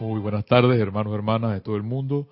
Muy 0.00 0.18
buenas 0.18 0.46
tardes, 0.46 0.80
hermanos 0.80 1.12
y 1.12 1.16
hermanas 1.16 1.52
de 1.52 1.60
todo 1.60 1.76
el 1.76 1.82
mundo. 1.82 2.26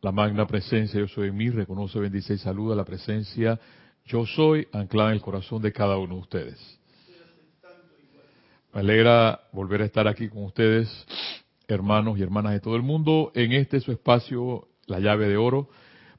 La 0.00 0.10
magna 0.10 0.44
presencia 0.44 0.98
Yo 0.98 1.06
Soy 1.06 1.28
en 1.28 1.36
mí 1.36 1.50
reconoce, 1.50 2.00
bendice 2.00 2.34
y 2.34 2.38
saluda 2.38 2.74
la 2.74 2.84
presencia 2.84 3.60
Yo 4.06 4.26
Soy 4.26 4.66
anclada 4.72 5.10
en 5.10 5.14
el 5.14 5.22
corazón 5.22 5.62
de 5.62 5.72
cada 5.72 5.98
uno 5.98 6.16
de 6.16 6.20
ustedes. 6.20 6.80
Me 8.74 8.80
alegra 8.80 9.40
volver 9.52 9.82
a 9.82 9.84
estar 9.84 10.08
aquí 10.08 10.28
con 10.28 10.42
ustedes, 10.42 10.88
hermanos 11.68 12.18
y 12.18 12.22
hermanas 12.22 12.54
de 12.54 12.60
todo 12.60 12.74
el 12.74 12.82
mundo, 12.82 13.30
en 13.36 13.52
este 13.52 13.78
su 13.78 13.92
espacio, 13.92 14.66
la 14.86 14.98
llave 14.98 15.28
de 15.28 15.36
oro, 15.36 15.68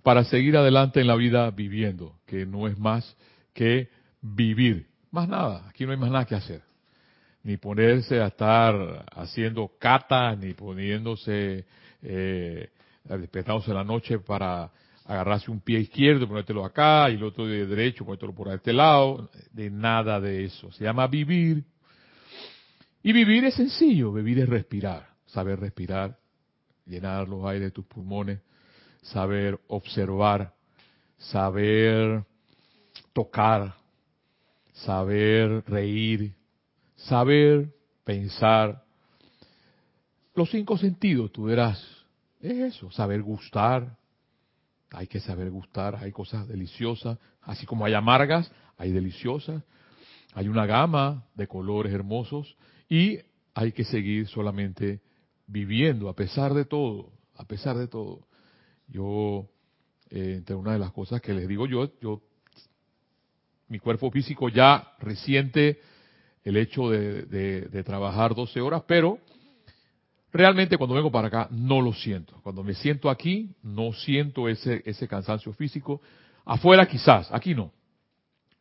para 0.03 0.23
seguir 0.23 0.55
adelante 0.55 1.01
en 1.01 1.07
la 1.07 1.17
vida 1.17 1.51
viviendo, 1.51 2.15
que 2.25 2.45
no 2.45 2.65
es 2.65 2.79
más 2.79 3.17
que 3.53 3.89
vivir. 4.21 4.87
Más 5.11 5.27
nada, 5.27 5.67
aquí 5.67 5.85
no 5.85 5.91
hay 5.91 5.97
más 5.97 6.11
nada 6.11 6.23
que 6.23 6.35
hacer 6.35 6.72
ni 7.43 7.57
ponerse 7.57 8.21
a 8.21 8.27
estar 8.27 9.05
haciendo 9.15 9.71
cata, 9.77 10.35
ni 10.35 10.53
poniéndose, 10.53 11.65
eh, 12.01 12.69
despertándose 13.03 13.73
la 13.73 13.83
noche 13.83 14.19
para 14.19 14.71
agarrarse 15.05 15.51
un 15.51 15.59
pie 15.59 15.79
izquierdo, 15.79 16.27
ponértelo 16.27 16.63
acá, 16.63 17.09
y 17.09 17.15
el 17.15 17.23
otro 17.23 17.45
de 17.45 17.65
derecho, 17.65 18.05
ponértelo 18.05 18.33
por 18.33 18.47
este 18.53 18.71
lado, 18.71 19.29
de 19.51 19.69
nada 19.69 20.21
de 20.21 20.45
eso. 20.45 20.71
Se 20.71 20.85
llama 20.85 21.07
vivir. 21.07 21.63
Y 23.03 23.11
vivir 23.11 23.43
es 23.43 23.55
sencillo, 23.55 24.13
vivir 24.13 24.39
es 24.39 24.47
respirar, 24.47 25.09
saber 25.25 25.59
respirar, 25.59 26.17
llenar 26.85 27.27
los 27.27 27.45
aires 27.45 27.67
de 27.67 27.71
tus 27.71 27.85
pulmones, 27.85 28.39
saber 29.01 29.59
observar, 29.67 30.53
saber 31.17 32.23
tocar, 33.11 33.75
saber 34.71 35.65
reír, 35.67 36.33
saber, 37.03 37.73
pensar. 38.03 38.83
Los 40.35 40.49
cinco 40.49 40.77
sentidos, 40.77 41.31
tú 41.31 41.43
verás, 41.45 41.81
es 42.41 42.75
eso, 42.75 42.91
saber 42.91 43.21
gustar. 43.21 43.97
Hay 44.91 45.07
que 45.07 45.19
saber 45.19 45.49
gustar, 45.49 45.95
hay 45.95 46.11
cosas 46.11 46.47
deliciosas, 46.47 47.17
así 47.41 47.65
como 47.65 47.85
hay 47.85 47.93
amargas, 47.93 48.51
hay 48.77 48.91
deliciosas. 48.91 49.63
Hay 50.35 50.47
una 50.47 50.65
gama 50.65 51.25
de 51.35 51.47
colores 51.47 51.93
hermosos 51.93 52.57
y 52.89 53.19
hay 53.53 53.71
que 53.71 53.83
seguir 53.83 54.27
solamente 54.27 55.01
viviendo 55.45 56.09
a 56.09 56.15
pesar 56.15 56.53
de 56.53 56.65
todo, 56.65 57.11
a 57.35 57.45
pesar 57.45 57.77
de 57.77 57.87
todo. 57.87 58.27
Yo, 58.87 59.47
eh, 60.09 60.35
entre 60.37 60.55
una 60.55 60.73
de 60.73 60.79
las 60.79 60.91
cosas 60.91 61.21
que 61.21 61.33
les 61.33 61.47
digo 61.47 61.67
yo, 61.67 61.91
yo, 62.01 62.21
mi 63.67 63.79
cuerpo 63.79 64.09
físico 64.09 64.49
ya 64.49 64.95
reciente 64.99 65.79
el 66.43 66.57
hecho 66.57 66.89
de, 66.89 67.83
trabajar 67.85 68.35
12 68.35 68.59
horas, 68.61 68.83
pero 68.87 69.19
realmente 70.31 70.77
cuando 70.77 70.95
vengo 70.95 71.11
para 71.11 71.27
acá 71.27 71.47
no 71.51 71.81
lo 71.81 71.93
siento. 71.93 72.39
Cuando 72.43 72.63
me 72.63 72.73
siento 72.73 73.09
aquí, 73.09 73.55
no 73.63 73.93
siento 73.93 74.49
ese, 74.49 74.81
ese 74.85 75.07
cansancio 75.07 75.53
físico. 75.53 76.01
Afuera 76.45 76.85
quizás, 76.85 77.31
aquí 77.31 77.55
no. 77.55 77.71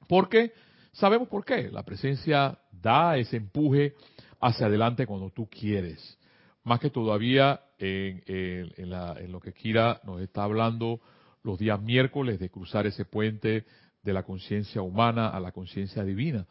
Porque 0.06 0.52
sabemos 0.92 1.28
por 1.28 1.44
qué. 1.44 1.70
La 1.70 1.82
presencia 1.82 2.58
da 2.70 3.16
ese 3.16 3.36
empuje 3.36 3.94
hacia 4.40 4.66
adelante 4.66 5.06
cuando 5.06 5.30
tú 5.30 5.48
quieres. 5.48 6.18
Más 6.64 6.78
que 6.78 6.90
todavía 6.90 7.60
en, 7.78 8.22
en 8.26 9.32
lo 9.32 9.40
que 9.40 9.52
Kira 9.52 10.00
nos 10.04 10.20
está 10.20 10.44
hablando 10.44 11.00
los 11.42 11.58
días 11.58 11.80
miércoles 11.80 12.38
de 12.38 12.50
cruzar 12.50 12.86
ese 12.86 13.04
puente 13.04 13.64
de 14.02 14.12
la 14.12 14.22
conciencia 14.22 14.82
humana 14.82 15.28
a 15.28 15.40
la 15.40 15.50
conciencia 15.50 16.04
divina. 16.04 16.46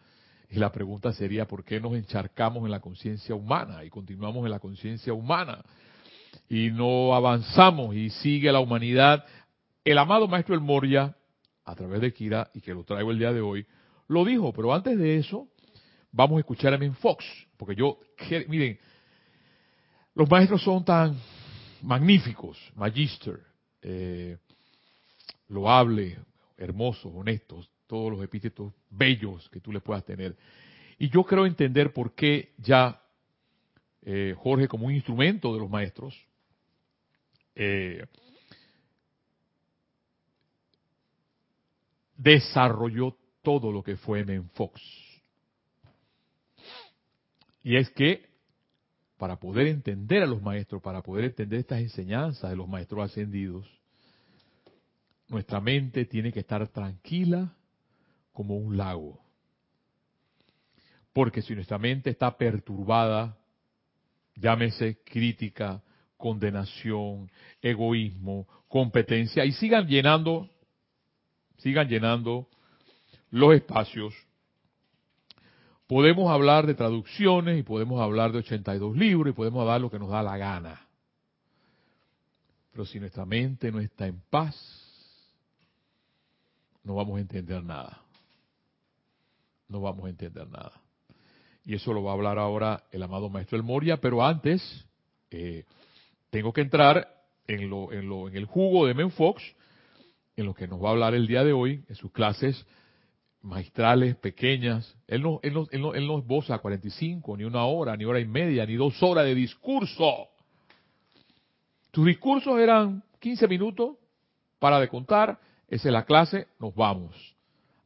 Y 0.51 0.59
la 0.59 0.69
pregunta 0.69 1.13
sería, 1.13 1.47
¿por 1.47 1.63
qué 1.63 1.79
nos 1.79 1.93
encharcamos 1.93 2.65
en 2.65 2.71
la 2.71 2.81
conciencia 2.81 3.33
humana 3.33 3.85
y 3.85 3.89
continuamos 3.89 4.43
en 4.43 4.51
la 4.51 4.59
conciencia 4.59 5.13
humana? 5.13 5.63
Y 6.49 6.71
no 6.71 7.15
avanzamos 7.15 7.95
y 7.95 8.09
sigue 8.09 8.51
la 8.51 8.59
humanidad. 8.59 9.23
El 9.85 9.97
amado 9.97 10.27
maestro 10.27 10.53
El 10.53 10.59
Moria, 10.59 11.15
a 11.63 11.73
través 11.73 12.01
de 12.01 12.13
Kira, 12.13 12.51
y 12.53 12.59
que 12.59 12.73
lo 12.73 12.83
traigo 12.83 13.11
el 13.11 13.19
día 13.19 13.31
de 13.31 13.39
hoy, 13.39 13.65
lo 14.09 14.25
dijo, 14.25 14.51
pero 14.51 14.73
antes 14.73 14.97
de 14.97 15.19
eso, 15.19 15.47
vamos 16.11 16.35
a 16.35 16.39
escuchar 16.41 16.73
a 16.73 16.77
Men 16.77 16.95
Fox, 16.95 17.23
porque 17.55 17.73
yo, 17.73 17.99
miren, 18.49 18.77
los 20.15 20.29
maestros 20.29 20.61
son 20.61 20.83
tan 20.83 21.17
magníficos, 21.81 22.57
magister, 22.75 23.39
eh, 23.81 24.37
loable, 25.47 26.19
hermosos, 26.57 27.09
honestos, 27.15 27.70
todos 27.91 28.09
los 28.09 28.23
epítetos 28.23 28.71
bellos 28.89 29.49
que 29.49 29.59
tú 29.59 29.73
le 29.73 29.81
puedas 29.81 30.05
tener. 30.05 30.37
Y 30.97 31.09
yo 31.09 31.25
creo 31.25 31.45
entender 31.45 31.91
por 31.91 32.15
qué 32.15 32.53
ya 32.57 33.01
eh, 34.01 34.33
Jorge, 34.37 34.69
como 34.69 34.85
un 34.85 34.93
instrumento 34.93 35.53
de 35.53 35.59
los 35.59 35.69
maestros, 35.69 36.17
eh, 37.53 38.05
desarrolló 42.15 43.17
todo 43.41 43.73
lo 43.73 43.83
que 43.83 43.97
fue 43.97 44.23
Menfox. 44.23 44.81
Y 47.61 47.75
es 47.75 47.89
que 47.89 48.25
para 49.17 49.35
poder 49.35 49.67
entender 49.67 50.23
a 50.23 50.27
los 50.27 50.41
maestros, 50.41 50.81
para 50.81 51.01
poder 51.01 51.25
entender 51.25 51.59
estas 51.59 51.81
enseñanzas 51.81 52.51
de 52.51 52.55
los 52.55 52.69
maestros 52.69 53.03
ascendidos, 53.03 53.67
nuestra 55.27 55.59
mente 55.59 56.05
tiene 56.05 56.31
que 56.31 56.39
estar 56.39 56.65
tranquila 56.69 57.53
como 58.33 58.55
un 58.55 58.77
lago. 58.77 59.19
Porque 61.13 61.41
si 61.41 61.53
nuestra 61.53 61.77
mente 61.77 62.09
está 62.09 62.37
perturbada, 62.37 63.37
llámese 64.35 64.99
crítica, 65.03 65.81
condenación, 66.17 67.29
egoísmo, 67.61 68.47
competencia, 68.67 69.43
y 69.43 69.51
sigan 69.51 69.87
llenando, 69.87 70.49
sigan 71.57 71.89
llenando 71.89 72.47
los 73.29 73.53
espacios. 73.53 74.13
Podemos 75.87 76.31
hablar 76.31 76.65
de 76.65 76.75
traducciones 76.75 77.59
y 77.59 77.63
podemos 77.63 78.01
hablar 78.01 78.31
de 78.31 78.39
82 78.39 78.95
libros 78.95 79.33
y 79.33 79.35
podemos 79.35 79.61
hablar 79.61 79.81
lo 79.81 79.91
que 79.91 79.99
nos 79.99 80.09
da 80.09 80.23
la 80.23 80.37
gana. 80.37 80.87
Pero 82.71 82.85
si 82.85 83.01
nuestra 83.01 83.25
mente 83.25 83.69
no 83.69 83.81
está 83.81 84.07
en 84.07 84.21
paz, 84.29 84.55
no 86.85 86.95
vamos 86.95 87.17
a 87.17 87.21
entender 87.21 87.61
nada 87.61 88.01
no 89.71 89.81
vamos 89.81 90.05
a 90.05 90.09
entender 90.09 90.47
nada. 90.49 90.73
Y 91.63 91.75
eso 91.75 91.93
lo 91.93 92.03
va 92.03 92.11
a 92.11 92.13
hablar 92.15 92.37
ahora 92.37 92.83
el 92.91 93.01
amado 93.03 93.29
maestro 93.29 93.57
El 93.57 93.63
Moria, 93.63 93.97
pero 93.97 94.23
antes 94.23 94.61
eh, 95.29 95.63
tengo 96.29 96.51
que 96.53 96.61
entrar 96.61 97.07
en, 97.47 97.69
lo, 97.69 97.91
en, 97.91 98.09
lo, 98.09 98.27
en 98.27 98.35
el 98.35 98.45
jugo 98.45 98.85
de 98.85 98.93
Menfox, 98.93 99.41
en 100.35 100.45
lo 100.45 100.53
que 100.53 100.67
nos 100.67 100.83
va 100.83 100.89
a 100.89 100.91
hablar 100.91 101.13
el 101.13 101.27
día 101.27 101.43
de 101.43 101.53
hoy, 101.53 101.83
en 101.87 101.95
sus 101.95 102.11
clases 102.11 102.65
magistrales, 103.41 104.15
pequeñas. 104.17 104.95
Él 105.07 105.23
no, 105.23 105.39
él 105.43 105.53
no, 105.53 105.67
él 105.71 105.81
no, 105.81 105.93
él 105.93 106.07
no 106.07 106.19
esboza 106.19 106.57
45, 106.59 107.37
ni 107.37 107.43
una 107.43 107.65
hora, 107.65 107.95
ni 107.95 108.05
hora 108.05 108.19
y 108.19 108.25
media, 108.25 108.65
ni 108.65 108.75
dos 108.75 109.01
horas 109.01 109.25
de 109.25 109.35
discurso. 109.35 110.27
Sus 111.93 112.05
discursos 112.05 112.59
eran 112.59 113.03
15 113.19 113.47
minutos 113.47 113.97
para 114.59 114.79
de 114.79 114.87
contar, 114.87 115.39
esa 115.67 115.89
es 115.89 115.93
la 115.93 116.05
clase, 116.05 116.47
nos 116.59 116.73
vamos 116.75 117.30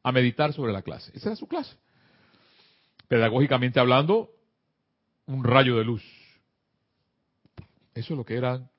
a 0.06 0.12
meditar 0.12 0.52
sobre 0.52 0.72
la 0.72 0.82
clase. 0.82 1.10
Esa 1.16 1.30
era 1.30 1.36
su 1.36 1.48
clase. 1.48 1.76
Pedagógicamente 3.08 3.80
hablando, 3.80 4.30
un 5.26 5.42
rayo 5.42 5.78
de 5.78 5.84
luz. 5.84 6.04
Eso 7.92 8.14
es 8.14 8.16
lo 8.16 8.24
que 8.24 8.36
eran 8.36 8.70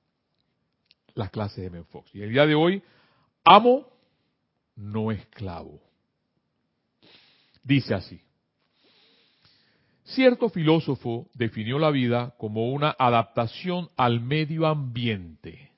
las 1.15 1.29
clases 1.29 1.57
de 1.57 1.65
M. 1.65 1.83
Fox. 1.83 2.15
Y 2.15 2.21
el 2.21 2.31
día 2.31 2.45
de 2.45 2.55
hoy, 2.55 2.81
amo, 3.43 3.89
no 4.77 5.11
esclavo. 5.11 5.81
Dice 7.61 7.93
así. 7.93 8.21
Cierto 10.05 10.47
filósofo 10.47 11.29
definió 11.33 11.77
la 11.77 11.91
vida 11.91 12.35
como 12.37 12.71
una 12.71 12.95
adaptación 12.97 13.89
al 13.97 14.21
medio 14.21 14.65
ambiente. 14.65 15.73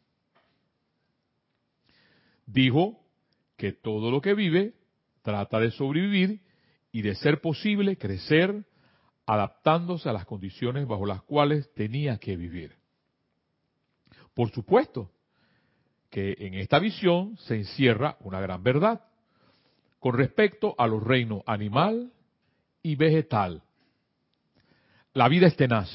Dijo 2.45 3.00
que 3.57 3.72
todo 3.72 4.12
lo 4.12 4.22
que 4.22 4.36
vive 4.36 4.79
trata 5.30 5.60
de 5.60 5.70
sobrevivir 5.72 6.42
y 6.92 7.04
de 7.04 7.14
ser 7.16 7.40
posible 7.40 7.98
crecer 7.98 8.66
adaptándose 9.28 10.10
a 10.10 10.14
las 10.14 10.26
condiciones 10.26 10.88
bajo 10.88 11.06
las 11.06 11.22
cuales 11.22 11.72
tenía 11.76 12.18
que 12.18 12.36
vivir. 12.36 12.76
Por 14.34 14.50
supuesto 14.50 15.12
que 16.10 16.36
en 16.40 16.56
esta 16.56 16.80
visión 16.80 17.38
se 17.38 17.58
encierra 17.58 18.18
una 18.22 18.42
gran 18.42 18.64
verdad 18.64 19.06
con 20.00 20.18
respecto 20.18 20.74
a 20.80 20.88
los 20.88 21.04
reinos 21.04 21.44
animal 21.46 22.12
y 22.81 22.96
vegetal. 22.96 23.62
La 25.14 25.28
vida 25.30 25.46
es 25.46 25.56
tenaz 25.56 25.92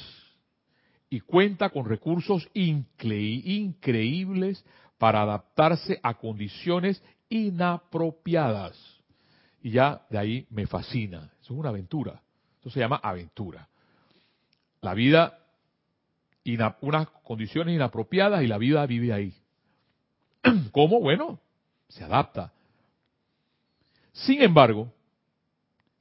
y 1.11 1.19
cuenta 1.21 1.71
con 1.71 1.87
recursos 1.87 2.49
increíbles 2.55 3.45
para 4.97 5.23
adaptarse 5.23 5.99
a 6.05 6.15
condiciones 6.15 7.03
inapropiadas 7.29 8.94
y 9.65 9.71
ya 9.71 10.03
de 10.11 10.19
ahí 10.19 10.47
me 10.51 10.67
fascina. 10.67 11.33
Eso 11.41 11.55
es 11.55 11.59
una 11.59 11.71
aventura. 11.71 12.21
Eso 12.61 12.69
se 12.69 12.81
llama 12.81 13.01
aventura. 13.03 13.67
La 14.83 14.93
vida 14.93 15.39
unas 16.83 17.09
condiciones 17.23 17.75
inapropiadas 17.75 18.43
y 18.43 18.47
la 18.47 18.59
vida 18.59 18.85
vive 18.85 19.15
ahí. 19.15 19.35
¿Cómo? 20.71 21.01
Bueno, 21.01 21.41
se 21.89 22.05
adapta. 22.05 22.53
Sin 24.13 24.43
embargo, 24.43 24.93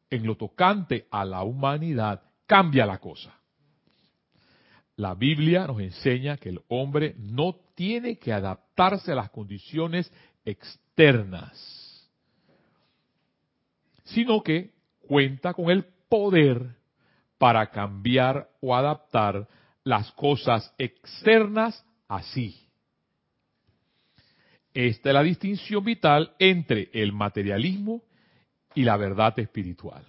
en 0.10 0.28
lo 0.28 0.36
tocante 0.36 1.08
a 1.10 1.24
la 1.24 1.44
humanidad, 1.44 2.22
cambia 2.46 2.86
la 2.86 2.98
cosa. 2.98 3.34
La 4.98 5.16
Biblia 5.16 5.68
nos 5.68 5.80
enseña 5.80 6.36
que 6.36 6.50
el 6.50 6.60
hombre 6.68 7.16
no 7.18 7.56
tiene 7.76 8.18
que 8.18 8.34
adaptarse 8.34 9.14
a 9.14 9.16
las 9.16 9.30
condiciones 9.30 10.12
externas, 10.44 11.83
sino 14.14 14.42
que 14.44 14.72
cuenta 15.08 15.54
con 15.54 15.70
el 15.70 15.86
poder 16.08 16.76
para 17.38 17.70
cambiar 17.72 18.50
o 18.62 18.76
adaptar 18.76 19.48
las 19.84 20.12
cosas 20.14 20.74
externas 20.78 21.86
así. 22.08 22.56
Esta 24.74 25.10
es 25.10 25.14
la 25.14 25.24
distinción 25.24 25.84
vital 25.84 26.34
entre 26.40 26.90
el 26.94 27.12
materialismo 27.12 28.02
y 28.74 28.84
la 28.84 28.98
verdad 28.98 29.38
espiritual. 29.38 30.04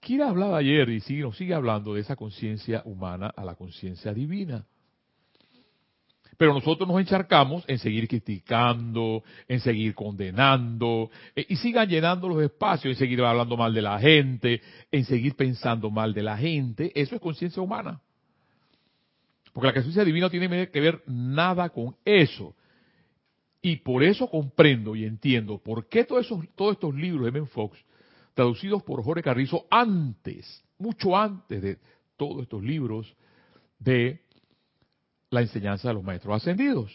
Kira 0.00 0.28
hablaba 0.28 0.58
ayer 0.58 0.88
y 0.90 1.00
sigue, 1.00 1.22
nos 1.22 1.36
sigue 1.36 1.54
hablando 1.54 1.94
de 1.94 2.00
esa 2.00 2.16
conciencia 2.16 2.82
humana 2.84 3.32
a 3.34 3.44
la 3.44 3.54
conciencia 3.54 4.12
divina. 4.12 4.66
Pero 6.38 6.54
nosotros 6.54 6.88
nos 6.88 7.00
encharcamos 7.00 7.64
en 7.66 7.78
seguir 7.78 8.06
criticando, 8.06 9.24
en 9.48 9.58
seguir 9.58 9.92
condenando, 9.94 11.10
eh, 11.34 11.44
y 11.48 11.56
sigan 11.56 11.88
llenando 11.88 12.28
los 12.28 12.40
espacios, 12.40 12.94
en 12.94 12.98
seguir 12.98 13.20
hablando 13.22 13.56
mal 13.56 13.74
de 13.74 13.82
la 13.82 13.98
gente, 13.98 14.62
en 14.92 15.04
seguir 15.04 15.34
pensando 15.34 15.90
mal 15.90 16.14
de 16.14 16.22
la 16.22 16.38
gente. 16.38 16.92
Eso 16.94 17.16
es 17.16 17.20
conciencia 17.20 17.60
humana. 17.60 18.00
Porque 19.52 19.66
la 19.66 19.72
conciencia 19.72 20.04
divina 20.04 20.26
no 20.26 20.30
tiene 20.30 20.70
que 20.70 20.80
ver 20.80 21.02
nada 21.06 21.70
con 21.70 21.96
eso. 22.04 22.54
Y 23.60 23.78
por 23.78 24.04
eso 24.04 24.30
comprendo 24.30 24.94
y 24.94 25.04
entiendo 25.04 25.58
por 25.58 25.88
qué 25.88 26.04
todos, 26.04 26.24
esos, 26.24 26.44
todos 26.54 26.74
estos 26.74 26.94
libros 26.94 27.24
de 27.24 27.32
Men 27.32 27.48
Fox, 27.48 27.76
traducidos 28.34 28.84
por 28.84 29.02
Jorge 29.02 29.24
Carrizo 29.24 29.66
antes, 29.68 30.64
mucho 30.78 31.16
antes 31.16 31.60
de 31.60 31.78
todos 32.16 32.42
estos 32.42 32.62
libros 32.62 33.12
de 33.80 34.22
la 35.30 35.40
enseñanza 35.40 35.88
de 35.88 35.94
los 35.94 36.04
maestros 36.04 36.36
ascendidos. 36.36 36.92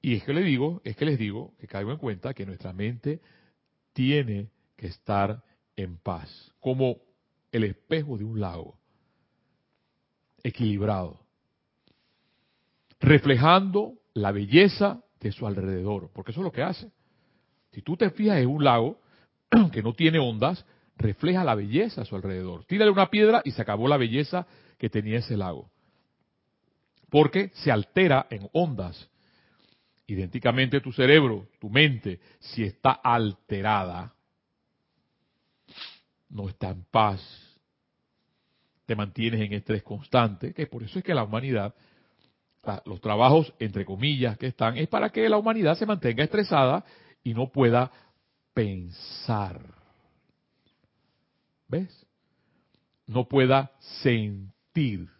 Y 0.00 0.14
es 0.14 0.24
que 0.24 0.32
le 0.32 0.42
digo, 0.42 0.80
es 0.84 0.96
que 0.96 1.04
les 1.04 1.18
digo 1.18 1.54
que 1.58 1.66
caigo 1.66 1.92
en 1.92 1.98
cuenta 1.98 2.34
que 2.34 2.46
nuestra 2.46 2.72
mente 2.72 3.20
tiene 3.92 4.50
que 4.76 4.88
estar 4.88 5.42
en 5.76 5.96
paz, 5.98 6.52
como 6.60 6.96
el 7.52 7.64
espejo 7.64 8.18
de 8.18 8.24
un 8.24 8.40
lago, 8.40 8.78
equilibrado, 10.42 11.20
reflejando 13.00 13.94
la 14.14 14.32
belleza 14.32 15.02
de 15.20 15.30
su 15.30 15.46
alrededor, 15.46 16.10
porque 16.12 16.32
eso 16.32 16.40
es 16.40 16.44
lo 16.44 16.52
que 16.52 16.62
hace. 16.62 16.90
Si 17.70 17.82
tú 17.82 17.96
te 17.96 18.10
fijas 18.10 18.38
en 18.38 18.48
un 18.48 18.64
lago 18.64 19.00
que 19.72 19.82
no 19.82 19.94
tiene 19.94 20.18
ondas, 20.18 20.64
refleja 20.96 21.44
la 21.44 21.54
belleza 21.54 22.02
a 22.02 22.04
su 22.04 22.16
alrededor. 22.16 22.64
Tírale 22.64 22.90
una 22.90 23.08
piedra 23.08 23.40
y 23.44 23.52
se 23.52 23.62
acabó 23.62 23.88
la 23.88 23.96
belleza 23.96 24.46
que 24.78 24.90
tenía 24.90 25.18
ese 25.18 25.36
lago 25.36 25.71
porque 27.12 27.50
se 27.52 27.70
altera 27.70 28.26
en 28.30 28.48
ondas. 28.54 29.10
Idénticamente 30.06 30.80
tu 30.80 30.92
cerebro, 30.92 31.46
tu 31.60 31.68
mente, 31.68 32.20
si 32.40 32.64
está 32.64 32.92
alterada, 32.92 34.14
no 36.30 36.48
está 36.48 36.70
en 36.70 36.84
paz, 36.84 37.20
te 38.86 38.96
mantienes 38.96 39.42
en 39.42 39.52
estrés 39.52 39.82
constante, 39.82 40.54
que 40.54 40.66
por 40.66 40.82
eso 40.82 40.98
es 40.98 41.04
que 41.04 41.12
la 41.12 41.24
humanidad, 41.24 41.74
los 42.86 43.02
trabajos 43.02 43.52
entre 43.58 43.84
comillas 43.84 44.38
que 44.38 44.46
están, 44.46 44.78
es 44.78 44.88
para 44.88 45.10
que 45.10 45.28
la 45.28 45.36
humanidad 45.36 45.76
se 45.76 45.84
mantenga 45.84 46.24
estresada 46.24 46.82
y 47.22 47.34
no 47.34 47.52
pueda 47.52 47.92
pensar. 48.54 49.60
¿Ves? 51.68 52.06
No 53.06 53.28
pueda 53.28 53.70
sentir. 54.02 55.10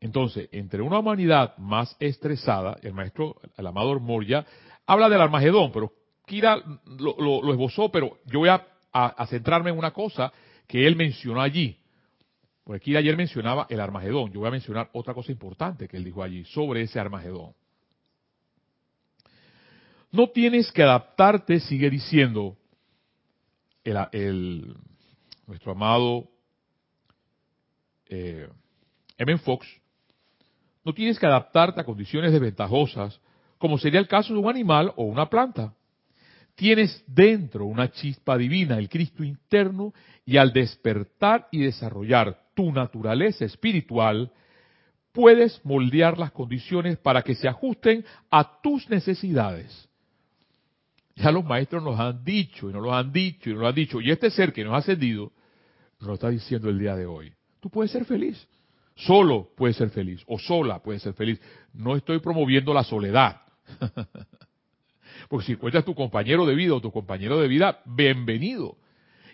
Entonces, 0.00 0.48
entre 0.52 0.82
una 0.82 1.00
humanidad 1.00 1.56
más 1.58 1.96
estresada, 1.98 2.78
el 2.82 2.94
maestro, 2.94 3.36
el 3.56 3.66
amador 3.66 4.00
Moria, 4.00 4.46
habla 4.86 5.08
del 5.08 5.20
Armagedón, 5.20 5.72
pero 5.72 5.92
Kira 6.24 6.62
lo, 6.86 7.52
esbozó, 7.52 7.90
pero 7.90 8.18
yo 8.26 8.40
voy 8.40 8.50
a, 8.50 8.64
centrarme 9.26 9.70
en 9.70 9.78
una 9.78 9.92
cosa 9.92 10.32
que 10.66 10.86
él 10.86 10.94
mencionó 10.94 11.40
allí. 11.40 11.76
Porque 12.64 12.80
Kira 12.80 13.00
ayer 13.00 13.16
mencionaba 13.16 13.66
el 13.70 13.80
Armagedón, 13.80 14.30
yo 14.30 14.40
voy 14.40 14.48
a 14.48 14.52
mencionar 14.52 14.90
otra 14.92 15.14
cosa 15.14 15.32
importante 15.32 15.88
que 15.88 15.96
él 15.96 16.04
dijo 16.04 16.22
allí 16.22 16.44
sobre 16.44 16.82
ese 16.82 17.00
Armagedón. 17.00 17.54
No 20.12 20.28
tienes 20.28 20.70
que 20.72 20.82
adaptarte, 20.82 21.60
sigue 21.60 21.90
diciendo 21.90 22.56
el, 23.84 24.76
nuestro 25.46 25.72
amado 25.72 26.28
eh. 28.06 28.48
Fox, 29.44 29.66
no 30.88 30.94
tienes 30.94 31.18
que 31.18 31.26
adaptarte 31.26 31.82
a 31.82 31.84
condiciones 31.84 32.32
desventajosas, 32.32 33.20
como 33.58 33.76
sería 33.76 34.00
el 34.00 34.08
caso 34.08 34.32
de 34.32 34.38
un 34.38 34.48
animal 34.48 34.90
o 34.96 35.04
una 35.04 35.28
planta. 35.28 35.74
Tienes 36.54 37.04
dentro 37.06 37.66
una 37.66 37.90
chispa 37.90 38.38
divina, 38.38 38.78
el 38.78 38.88
Cristo 38.88 39.22
interno, 39.22 39.92
y 40.24 40.38
al 40.38 40.50
despertar 40.50 41.46
y 41.52 41.58
desarrollar 41.58 42.40
tu 42.54 42.72
naturaleza 42.72 43.44
espiritual, 43.44 44.32
puedes 45.12 45.62
moldear 45.62 46.16
las 46.16 46.32
condiciones 46.32 46.96
para 46.96 47.20
que 47.20 47.34
se 47.34 47.48
ajusten 47.48 48.02
a 48.30 48.62
tus 48.62 48.88
necesidades. 48.88 49.90
Ya 51.16 51.30
los 51.30 51.44
maestros 51.44 51.82
nos 51.82 52.00
han 52.00 52.24
dicho, 52.24 52.70
y 52.70 52.72
nos 52.72 52.82
lo 52.82 52.94
han 52.94 53.12
dicho, 53.12 53.50
y 53.50 53.52
nos 53.52 53.60
lo 53.60 53.68
han 53.68 53.74
dicho, 53.74 54.00
y 54.00 54.10
este 54.10 54.30
ser 54.30 54.54
que 54.54 54.64
nos 54.64 54.72
ha 54.72 54.78
ascendido, 54.78 55.32
nos 56.00 56.08
lo 56.08 56.14
está 56.14 56.30
diciendo 56.30 56.70
el 56.70 56.78
día 56.78 56.96
de 56.96 57.04
hoy. 57.04 57.34
Tú 57.60 57.68
puedes 57.68 57.90
ser 57.90 58.06
feliz. 58.06 58.48
Solo 58.98 59.50
puede 59.56 59.74
ser 59.74 59.90
feliz 59.90 60.22
o 60.26 60.38
sola 60.38 60.82
puede 60.82 60.98
ser 60.98 61.14
feliz. 61.14 61.40
No 61.72 61.94
estoy 61.94 62.18
promoviendo 62.18 62.74
la 62.74 62.82
soledad. 62.82 63.42
Porque 65.28 65.46
si 65.46 65.52
encuentras 65.52 65.84
tu 65.84 65.94
compañero 65.94 66.44
de 66.46 66.56
vida 66.56 66.74
o 66.74 66.80
tu 66.80 66.90
compañero 66.90 67.40
de 67.40 67.46
vida, 67.46 67.80
bienvenido. 67.84 68.76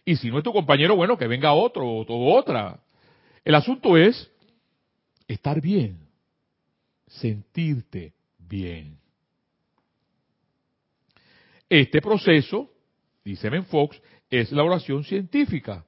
Y 0.04 0.16
si 0.16 0.30
no 0.30 0.38
es 0.38 0.44
tu 0.44 0.52
compañero, 0.52 0.96
bueno, 0.96 1.16
que 1.16 1.26
venga 1.26 1.54
otro 1.54 1.86
o 1.86 2.34
otra. 2.34 2.78
El 3.42 3.54
asunto 3.54 3.96
es 3.96 4.30
estar 5.26 5.62
bien, 5.62 6.08
sentirte 7.06 8.12
bien. 8.38 8.98
Este 11.70 12.02
proceso, 12.02 12.70
dice 13.24 13.50
Men 13.50 13.64
Fox, 13.64 14.00
es 14.28 14.52
la 14.52 14.62
oración 14.62 15.04
científica. 15.04 15.86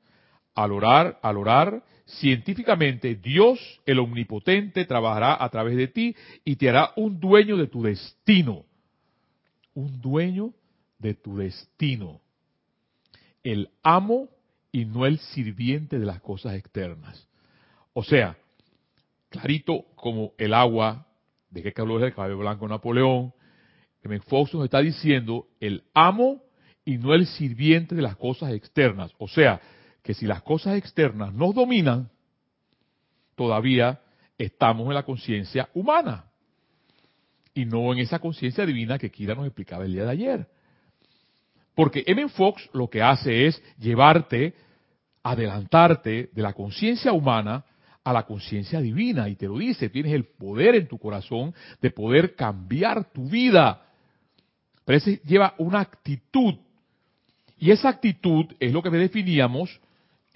Al 0.54 0.72
orar, 0.72 1.18
al 1.22 1.36
orar, 1.36 1.82
científicamente 2.06 3.16
Dios, 3.16 3.58
el 3.84 3.98
omnipotente, 3.98 4.84
trabajará 4.84 5.42
a 5.42 5.48
través 5.50 5.76
de 5.76 5.88
ti 5.88 6.16
y 6.44 6.56
te 6.56 6.68
hará 6.68 6.92
un 6.96 7.20
dueño 7.20 7.56
de 7.56 7.66
tu 7.66 7.82
destino. 7.82 8.64
Un 9.74 10.00
dueño 10.00 10.54
de 10.98 11.14
tu 11.14 11.36
destino. 11.36 12.20
El 13.42 13.70
amo 13.82 14.28
y 14.72 14.84
no 14.84 15.06
el 15.06 15.18
sirviente 15.18 15.98
de 15.98 16.06
las 16.06 16.20
cosas 16.20 16.54
externas. 16.54 17.28
O 17.92 18.02
sea, 18.02 18.36
clarito 19.28 19.84
como 19.94 20.32
el 20.38 20.54
agua, 20.54 21.06
de 21.50 21.62
qué 21.62 21.72
habló 21.80 22.04
el 22.04 22.14
cabello 22.14 22.38
blanco 22.38 22.68
Napoleón, 22.68 23.32
que 24.02 24.20
Fox 24.20 24.54
nos 24.54 24.64
está 24.64 24.80
diciendo 24.80 25.48
el 25.60 25.84
amo 25.94 26.42
y 26.84 26.98
no 26.98 27.14
el 27.14 27.26
sirviente 27.26 27.94
de 27.94 28.02
las 28.02 28.16
cosas 28.16 28.52
externas. 28.52 29.12
O 29.18 29.28
sea, 29.28 29.60
que 30.06 30.14
si 30.14 30.24
las 30.24 30.40
cosas 30.42 30.76
externas 30.76 31.34
nos 31.34 31.52
dominan, 31.52 32.08
todavía 33.34 34.00
estamos 34.38 34.86
en 34.86 34.94
la 34.94 35.02
conciencia 35.02 35.68
humana 35.74 36.26
y 37.52 37.64
no 37.64 37.92
en 37.92 37.98
esa 37.98 38.20
conciencia 38.20 38.64
divina 38.64 39.00
que 39.00 39.10
Kira 39.10 39.34
nos 39.34 39.46
explicaba 39.46 39.84
el 39.84 39.94
día 39.94 40.04
de 40.04 40.10
ayer. 40.12 40.46
Porque 41.74 42.04
M. 42.06 42.28
Fox 42.28 42.70
lo 42.72 42.88
que 42.88 43.02
hace 43.02 43.48
es 43.48 43.60
llevarte, 43.80 44.54
adelantarte 45.24 46.30
de 46.32 46.42
la 46.42 46.52
conciencia 46.52 47.12
humana 47.12 47.64
a 48.04 48.12
la 48.12 48.22
conciencia 48.22 48.80
divina. 48.80 49.28
Y 49.28 49.34
te 49.34 49.48
lo 49.48 49.58
dice, 49.58 49.88
tienes 49.88 50.12
el 50.12 50.26
poder 50.26 50.76
en 50.76 50.86
tu 50.86 50.98
corazón 50.98 51.52
de 51.82 51.90
poder 51.90 52.36
cambiar 52.36 53.10
tu 53.10 53.28
vida. 53.28 53.88
Pero 54.84 54.98
ese 54.98 55.20
lleva 55.24 55.56
una 55.58 55.80
actitud. 55.80 56.54
Y 57.58 57.72
esa 57.72 57.88
actitud 57.88 58.46
es 58.60 58.72
lo 58.72 58.84
que 58.84 58.90
definíamos 58.90 59.80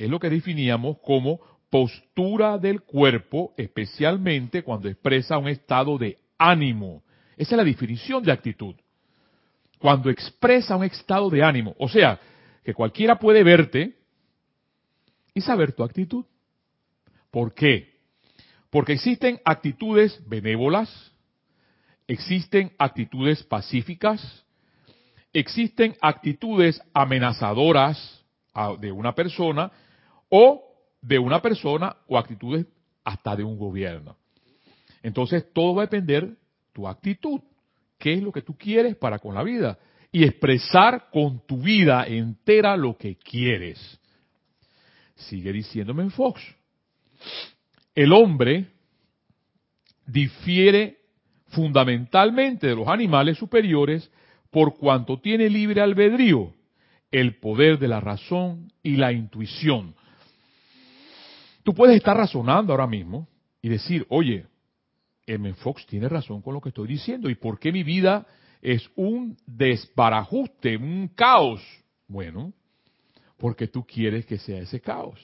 es 0.05 0.11
lo 0.11 0.19
que 0.19 0.31
definíamos 0.31 0.99
como 1.05 1.41
postura 1.69 2.57
del 2.57 2.81
cuerpo, 2.81 3.53
especialmente 3.57 4.63
cuando 4.63 4.89
expresa 4.89 5.37
un 5.37 5.49
estado 5.49 5.99
de 5.99 6.17
ánimo. 6.39 7.03
Esa 7.37 7.55
es 7.55 7.57
la 7.59 7.65
definición 7.65 8.23
de 8.23 8.33
actitud. 8.33 8.75
Cuando 9.79 10.09
expresa 10.09 10.77
un 10.77 10.85
estado 10.85 11.29
de 11.29 11.43
ánimo. 11.43 11.75
O 11.79 11.89
sea, 11.89 12.19
que 12.65 12.73
cualquiera 12.73 13.19
puede 13.19 13.43
verte 13.43 13.95
y 15.35 15.43
saber 15.43 15.73
tu 15.73 15.85
actitud. 15.85 16.25
¿Por 17.31 17.55
qué? 17.55 18.01
Porque 18.71 18.95
existen 18.95 19.39
actitudes 19.45 20.19
benévolas, 20.27 21.13
existen 22.07 22.73
actitudes 22.79 23.43
pacíficas, 23.45 24.45
existen 25.33 25.95
actitudes 26.01 26.81
amenazadoras 26.95 28.25
de 28.81 28.91
una 28.91 29.15
persona 29.15 29.71
o 30.31 30.65
de 31.03 31.19
una 31.19 31.43
persona 31.43 31.95
o 32.09 32.17
actitudes 32.17 32.67
hasta 33.05 33.37
de 33.37 33.45
un 33.45 33.59
gobierno. 33.59 34.17
Entonces 35.03 35.53
todo 35.53 35.75
va 35.75 35.83
a 35.83 35.87
depender 35.87 36.37
tu 36.73 36.89
actitud. 36.89 37.41
¿Qué 37.99 38.15
es 38.15 38.23
lo 38.23 38.33
que 38.33 38.43
tú 38.43 38.57
quieres 38.57 38.97
para 38.97 39.19
con 39.19 39.35
la 39.35 39.43
vida? 39.43 39.79
Y 40.13 40.25
expresar 40.25 41.11
con 41.13 41.47
tu 41.47 41.59
vida 41.59 42.07
entera 42.07 42.77
lo 42.77 42.97
que 42.97 43.17
quieres. 43.17 44.01
Sigue 45.15 45.53
diciéndome 45.53 46.03
en 46.03 46.11
Fox. 46.11 46.41
El 47.95 48.13
hombre 48.13 48.67
difiere 50.07 50.99
fundamentalmente 51.49 52.69
de 52.69 52.77
los 52.77 52.89
animales 52.89 53.39
superiores 53.39 54.11
por 54.51 54.77
cuanto 54.79 55.21
tiene 55.21 55.49
libre 55.49 55.81
albedrío, 55.81 56.53
el 57.11 57.37
poder 57.39 57.79
de 57.79 57.89
la 57.89 58.01
razón 58.01 58.73
y 58.83 58.97
la 58.97 59.13
intuición. 59.13 59.95
Tú 61.71 61.75
puedes 61.75 61.99
estar 61.99 62.17
razonando 62.17 62.73
ahora 62.73 62.89
mismo 62.89 63.29
y 63.63 63.69
decir, 63.69 64.05
oye, 64.09 64.45
M. 65.25 65.55
Fox 65.55 65.87
tiene 65.87 66.09
razón 66.09 66.43
con 66.43 66.53
lo 66.53 66.61
que 66.61 66.71
estoy 66.71 66.89
diciendo. 66.89 67.31
¿Y 67.31 67.37
por 67.37 67.61
qué 67.61 67.71
mi 67.71 67.85
vida 67.85 68.27
es 68.61 68.91
un 68.97 69.37
desbarajuste, 69.47 70.77
un 70.77 71.13
caos? 71.15 71.63
Bueno, 72.09 72.53
porque 73.39 73.69
tú 73.69 73.87
quieres 73.87 74.27
que 74.27 74.37
sea 74.37 74.59
ese 74.59 74.81
caos. 74.81 75.21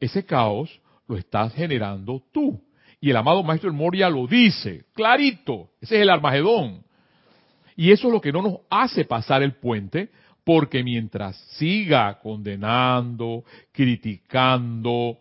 Ese 0.00 0.24
caos 0.24 0.80
lo 1.06 1.18
estás 1.18 1.52
generando 1.52 2.22
tú. 2.32 2.58
Y 2.98 3.10
el 3.10 3.16
amado 3.18 3.42
Maestro 3.42 3.70
Moria 3.70 4.08
lo 4.08 4.26
dice, 4.26 4.86
clarito, 4.94 5.72
ese 5.82 5.96
es 5.96 6.00
el 6.00 6.08
Armagedón. 6.08 6.82
Y 7.76 7.92
eso 7.92 8.06
es 8.06 8.14
lo 8.14 8.22
que 8.22 8.32
no 8.32 8.40
nos 8.40 8.60
hace 8.70 9.04
pasar 9.04 9.42
el 9.42 9.56
puente, 9.56 10.08
porque 10.42 10.82
mientras 10.82 11.36
siga 11.58 12.18
condenando, 12.18 13.44
criticando, 13.72 15.18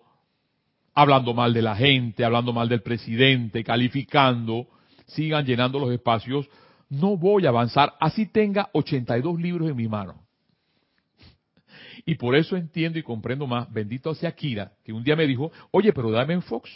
hablando 0.93 1.33
mal 1.33 1.53
de 1.53 1.61
la 1.61 1.75
gente, 1.75 2.23
hablando 2.23 2.53
mal 2.53 2.69
del 2.69 2.81
presidente, 2.81 3.63
calificando, 3.63 4.67
sigan 5.07 5.45
llenando 5.45 5.79
los 5.79 5.91
espacios, 5.91 6.47
no 6.89 7.17
voy 7.17 7.45
a 7.45 7.49
avanzar, 7.49 7.93
así 7.99 8.25
tenga 8.25 8.69
82 8.73 9.39
libros 9.39 9.69
en 9.69 9.75
mi 9.75 9.87
mano. 9.87 10.25
Y 12.05 12.15
por 12.15 12.35
eso 12.35 12.55
entiendo 12.55 12.97
y 12.97 13.03
comprendo 13.03 13.45
más, 13.45 13.71
bendito 13.71 14.13
sea 14.15 14.31
Kira, 14.33 14.73
que 14.83 14.93
un 14.93 15.03
día 15.03 15.15
me 15.15 15.27
dijo, 15.27 15.51
oye, 15.71 15.93
pero 15.93 16.11
dame 16.11 16.33
en 16.33 16.41
Fox. 16.41 16.69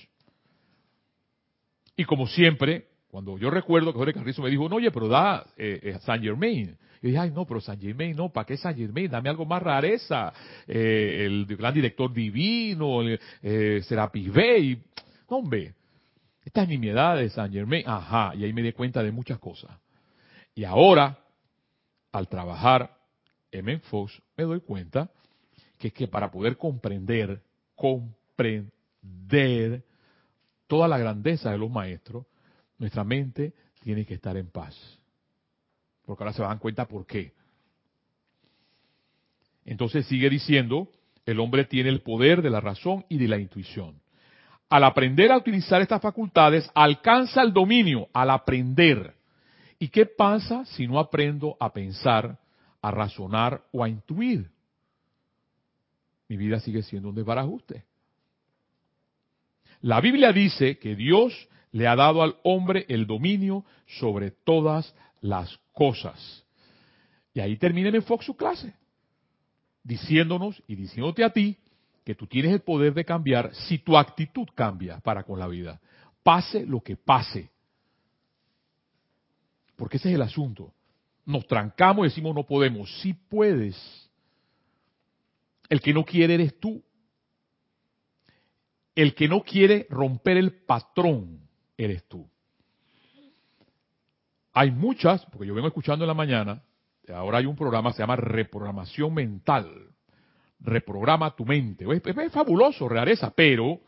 Y 1.95 2.05
como 2.05 2.27
siempre, 2.27 2.87
cuando 3.13 3.37
yo 3.37 3.51
recuerdo 3.51 3.93
que 3.93 3.99
Jorge 3.99 4.15
Carrizo 4.15 4.41
me 4.41 4.49
dijo, 4.49 4.67
no, 4.67 4.77
oye, 4.77 4.89
pero 4.89 5.07
da 5.07 5.45
eh, 5.55 5.79
eh 5.83 5.99
Saint 5.99 6.23
Germain. 6.23 6.75
Y 6.99 7.09
dije, 7.09 7.19
ay, 7.19 7.29
no, 7.29 7.45
pero 7.45 7.61
Saint 7.61 7.79
Germain, 7.79 8.15
no, 8.15 8.29
¿para 8.29 8.47
qué 8.47 8.57
Saint 8.57 8.75
Germain? 8.75 9.07
Dame 9.07 9.29
algo 9.29 9.45
más 9.45 9.61
rareza. 9.61 10.33
Eh, 10.67 11.23
el 11.23 11.45
gran 11.45 11.75
director 11.75 12.11
divino, 12.11 13.03
el, 13.03 13.19
eh, 13.43 13.81
Serapis 13.83 14.33
Bey. 14.33 14.81
No, 15.29 15.37
hombre, 15.37 15.75
estas 16.43 16.67
nimiedades 16.67 17.25
de 17.25 17.29
Saint 17.35 17.53
Germain, 17.53 17.83
ajá, 17.85 18.33
y 18.33 18.45
ahí 18.45 18.51
me 18.51 18.63
di 18.63 18.71
cuenta 18.71 19.03
de 19.03 19.11
muchas 19.11 19.37
cosas. 19.37 19.69
Y 20.55 20.63
ahora, 20.63 21.19
al 22.11 22.27
trabajar 22.27 22.97
en 23.51 23.79
Fox, 23.81 24.19
me 24.35 24.45
doy 24.45 24.61
cuenta 24.61 25.11
que 25.77 25.89
es 25.89 25.93
que 25.93 26.07
para 26.07 26.31
poder 26.31 26.57
comprender, 26.57 27.43
comprender 27.75 29.83
toda 30.65 30.87
la 30.87 30.97
grandeza 30.97 31.51
de 31.51 31.59
los 31.59 31.69
maestros, 31.69 32.25
nuestra 32.83 33.05
mente 33.05 33.53
tiene 33.81 34.05
que 34.05 34.15
estar 34.15 34.35
en 34.35 34.51
paz. 34.51 34.75
Porque 36.05 36.21
ahora 36.21 36.33
se 36.33 36.41
dan 36.41 36.59
cuenta 36.59 36.85
por 36.85 37.05
qué. 37.05 37.31
Entonces 39.63 40.05
sigue 40.05 40.29
diciendo, 40.29 40.89
el 41.25 41.39
hombre 41.39 41.63
tiene 41.63 41.87
el 41.87 42.01
poder 42.01 42.41
de 42.41 42.49
la 42.49 42.59
razón 42.59 43.05
y 43.07 43.17
de 43.17 43.29
la 43.29 43.37
intuición. 43.37 44.01
Al 44.67 44.83
aprender 44.83 45.31
a 45.31 45.37
utilizar 45.37 45.81
estas 45.81 46.01
facultades, 46.01 46.69
alcanza 46.75 47.41
el 47.41 47.53
dominio, 47.53 48.09
al 48.11 48.29
aprender. 48.31 49.15
¿Y 49.79 49.87
qué 49.87 50.05
pasa 50.05 50.65
si 50.65 50.85
no 50.85 50.99
aprendo 50.99 51.55
a 51.61 51.71
pensar, 51.71 52.37
a 52.81 52.91
razonar 52.91 53.63
o 53.71 53.81
a 53.81 53.87
intuir? 53.87 54.51
mi 56.27 56.35
vida 56.35 56.59
sigue 56.59 56.81
siendo 56.81 57.09
un 57.09 57.15
desbarajuste. 57.15 57.85
La 59.81 60.01
Biblia 60.01 60.33
dice 60.33 60.79
que 60.79 60.95
Dios 60.95 61.47
le 61.73 61.87
ha 61.87 61.95
dado 61.95 62.21
al 62.21 62.37
hombre 62.43 62.85
el 62.87 63.05
dominio 63.05 63.65
sobre 63.99 64.31
todas 64.31 64.95
las 65.21 65.59
cosas. 65.73 66.45
Y 67.33 67.39
ahí 67.39 67.57
termina 67.57 67.89
en 67.89 68.03
Fox 68.03 68.25
su 68.25 68.37
clase, 68.37 68.75
diciéndonos 69.83 70.61
y 70.67 70.75
diciéndote 70.75 71.23
a 71.23 71.31
ti 71.31 71.57
que 72.05 72.13
tú 72.13 72.27
tienes 72.27 72.53
el 72.53 72.61
poder 72.61 72.93
de 72.93 73.03
cambiar 73.03 73.53
si 73.55 73.79
tu 73.79 73.97
actitud 73.97 74.47
cambia 74.53 74.99
para 74.99 75.23
con 75.23 75.39
la 75.39 75.47
vida. 75.47 75.81
Pase 76.21 76.63
lo 76.65 76.79
que 76.81 76.95
pase. 76.95 77.49
Porque 79.75 79.97
ese 79.97 80.09
es 80.09 80.15
el 80.15 80.21
asunto. 80.21 80.71
Nos 81.25 81.47
trancamos 81.47 82.05
y 82.05 82.09
decimos 82.09 82.35
no 82.35 82.45
podemos. 82.45 83.01
Sí 83.01 83.13
puedes. 83.13 83.75
El 85.69 85.81
que 85.81 85.91
no 85.93 86.05
quiere 86.05 86.35
eres 86.35 86.59
tú. 86.59 86.83
El 88.93 89.15
que 89.15 89.27
no 89.27 89.41
quiere 89.41 89.87
romper 89.89 90.37
el 90.37 90.53
patrón 90.65 91.42
eres 91.77 92.03
tú. 92.07 92.27
Hay 94.53 94.71
muchas, 94.71 95.25
porque 95.27 95.47
yo 95.47 95.53
vengo 95.53 95.67
escuchando 95.67 96.05
en 96.05 96.07
la 96.07 96.13
mañana, 96.13 96.61
ahora 97.13 97.39
hay 97.39 97.45
un 97.45 97.55
programa 97.55 97.91
se 97.91 97.99
llama 97.99 98.15
reprogramación 98.15 99.13
mental. 99.13 99.89
Reprograma 100.59 101.35
tu 101.35 101.45
mente. 101.45 101.85
Es, 101.91 102.31
fabuloso, 102.31 102.87
rareza, 102.87 103.31
pero 103.31 103.79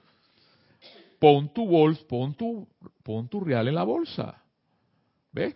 pon 1.20 1.54
tu 1.54 1.68
bolsa, 1.68 2.04
pon 2.08 2.34
tu, 2.36 2.68
pon 3.04 3.30
tu 3.30 3.40
real 3.40 3.68
en 3.68 3.76
la 3.76 3.84
bolsa. 3.84 4.42
¿Ves? 5.32 5.56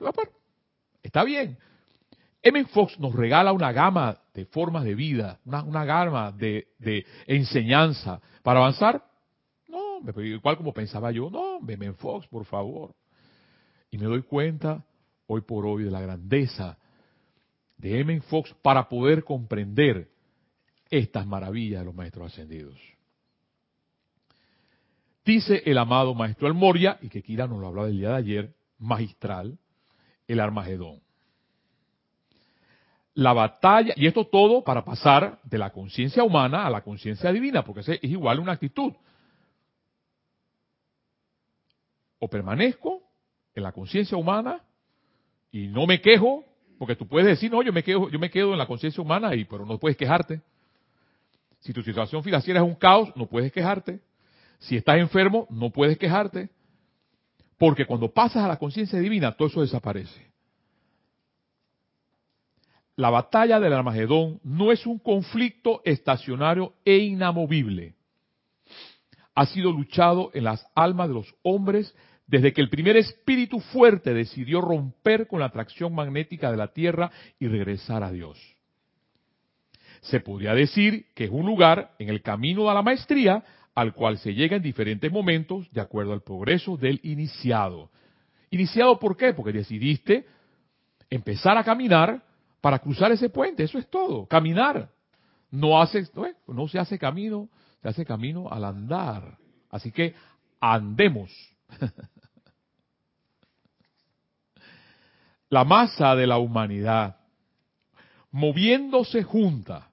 Está 1.02 1.24
bien. 1.24 1.58
M. 2.42 2.66
Fox 2.66 3.00
nos 3.00 3.14
regala 3.14 3.52
una 3.52 3.72
gama 3.72 4.18
de 4.34 4.46
formas 4.46 4.86
de 4.86 4.96
vida, 4.96 5.40
una, 5.46 5.86
gama 5.86 6.32
de, 6.32 6.68
enseñanza. 7.28 8.22
¿Para 8.44 8.60
avanzar? 8.60 9.04
Igual 10.18 10.58
como 10.58 10.74
pensaba 10.74 11.12
yo, 11.12 11.30
no, 11.30 11.60
M. 11.68 11.94
Fox, 11.94 12.28
por 12.28 12.46
favor. 12.46 12.96
Y 13.92 13.98
me 13.98 14.06
doy 14.06 14.22
cuenta 14.24 14.84
hoy 15.28 15.42
por 15.42 15.66
hoy 15.66 15.84
de 15.84 15.92
la 15.92 16.02
grandeza 16.02 16.78
de 17.78 18.00
M. 18.00 18.22
Fox 18.22 18.54
para 18.62 18.90
poder 18.90 19.24
comprender 19.24 20.10
estas 20.90 21.26
maravillas 21.26 21.82
de 21.82 21.86
los 21.86 21.96
maestros 21.96 22.32
ascendidos. 22.32 22.80
Dice 25.26 25.62
el 25.66 25.78
amado 25.78 26.16
maestro 26.16 26.48
Almoria, 26.48 26.98
y 27.02 27.10
que 27.10 27.22
Kira 27.22 27.46
nos 27.48 27.60
lo 27.60 27.68
hablaba 27.68 27.88
el 27.88 27.98
día 27.98 28.10
de 28.10 28.16
ayer, 28.16 28.56
magistral, 28.80 29.60
el 30.28 30.40
Armagedón 30.40 31.02
la 33.20 33.34
batalla, 33.34 33.94
y 33.98 34.08
esto 34.08 34.26
todo 34.26 34.64
para 34.64 34.86
pasar 34.86 35.40
de 35.44 35.58
la 35.58 35.72
conciencia 35.72 36.24
humana 36.24 36.66
a 36.66 36.70
la 36.70 36.82
conciencia 36.82 37.32
divina, 37.34 37.64
porque 37.64 37.82
es 37.82 38.04
igual 38.04 38.40
una 38.40 38.54
actitud. 38.54 38.94
O 42.20 42.28
permanezco 42.28 43.02
en 43.56 43.64
la 43.64 43.72
conciencia 43.72 44.18
humana 44.18 44.62
y 45.52 45.68
no 45.68 45.88
me 45.88 46.02
quejo, 46.02 46.44
porque 46.78 46.96
tú 46.96 47.08
puedes 47.08 47.28
decir, 47.28 47.52
no, 47.52 47.64
yo 47.64 47.74
me 47.74 47.84
quedo, 47.84 48.10
yo 48.10 48.20
me 48.20 48.30
quedo 48.30 48.52
en 48.52 48.58
la 48.58 48.68
conciencia 48.68 49.02
humana, 49.02 49.34
y, 49.36 49.46
pero 49.46 49.66
no 49.66 49.80
puedes 49.80 49.98
quejarte. 49.98 50.42
Si 51.60 51.74
tu 51.74 51.82
situación 51.82 52.24
financiera 52.24 52.62
es 52.62 52.66
un 52.66 52.76
caos, 52.76 53.10
no 53.16 53.26
puedes 53.26 53.52
quejarte. 53.52 54.00
Si 54.60 54.78
estás 54.78 54.98
enfermo, 54.98 55.48
no 55.50 55.70
puedes 55.72 55.98
quejarte. 55.98 56.50
Porque 57.58 57.86
cuando 57.86 58.12
pasas 58.12 58.44
a 58.44 58.48
la 58.48 58.58
conciencia 58.58 59.00
divina, 59.00 59.34
todo 59.34 59.48
eso 59.48 59.62
desaparece 59.62 60.30
la 63.00 63.10
batalla 63.10 63.62
del 63.62 63.72
Armagedón 63.72 64.42
no 64.44 64.74
es 64.74 64.86
un 64.86 65.00
conflicto 65.00 65.82
estacionario 65.86 66.74
e 66.84 66.98
inamovible. 66.98 67.96
Ha 69.40 69.46
sido 69.46 69.72
luchado 69.72 70.32
en 70.34 70.44
las 70.44 70.68
almas 70.76 71.08
de 71.08 71.14
los 71.14 71.34
hombres 71.44 71.96
desde 72.28 72.52
que 72.52 72.60
el 72.60 72.70
primer 72.70 72.98
espíritu 72.98 73.62
fuerte 73.62 74.14
decidió 74.14 74.60
romper 74.60 75.28
con 75.28 75.40
la 75.40 75.46
atracción 75.46 75.96
magnética 75.96 76.52
de 76.52 76.58
la 76.58 76.74
Tierra 76.74 77.10
y 77.40 77.48
regresar 77.48 78.04
a 78.04 78.12
Dios. 78.12 78.38
Se 80.02 80.20
podría 80.20 80.54
decir 80.54 81.06
que 81.16 81.24
es 81.24 81.32
un 81.32 81.46
lugar 81.46 81.96
en 82.00 82.10
el 82.10 82.22
camino 82.22 82.70
a 82.70 82.74
la 82.74 82.82
maestría 82.82 83.42
al 83.76 83.94
cual 83.94 84.18
se 84.18 84.34
llega 84.34 84.58
en 84.58 84.62
diferentes 84.62 85.10
momentos 85.10 85.72
de 85.72 85.80
acuerdo 85.80 86.12
al 86.12 86.22
progreso 86.22 86.76
del 86.76 87.00
iniciado. 87.04 87.92
¿Iniciado 88.50 89.00
por 89.00 89.16
qué? 89.16 89.32
Porque 89.32 89.54
decidiste 89.54 90.26
empezar 91.10 91.58
a 91.58 91.64
caminar 91.64 92.22
para 92.60 92.80
cruzar 92.80 93.14
ese 93.14 93.30
puente, 93.30 93.64
eso 93.64 93.78
es 93.78 93.90
todo, 93.90 94.26
caminar. 94.26 94.90
No, 95.50 95.82
no 96.46 96.68
se 96.68 96.78
hace 96.78 97.00
camino, 97.00 97.48
se 97.82 97.90
hace 97.90 98.06
camino 98.06 98.50
al 98.50 98.66
andar. 98.66 99.38
Así 99.70 99.92
que 99.92 100.16
andemos. 100.60 101.32
la 105.50 105.64
masa 105.64 106.16
de 106.16 106.28
la 106.28 106.38
humanidad 106.38 107.16
moviéndose 108.32 109.24
junta, 109.24 109.90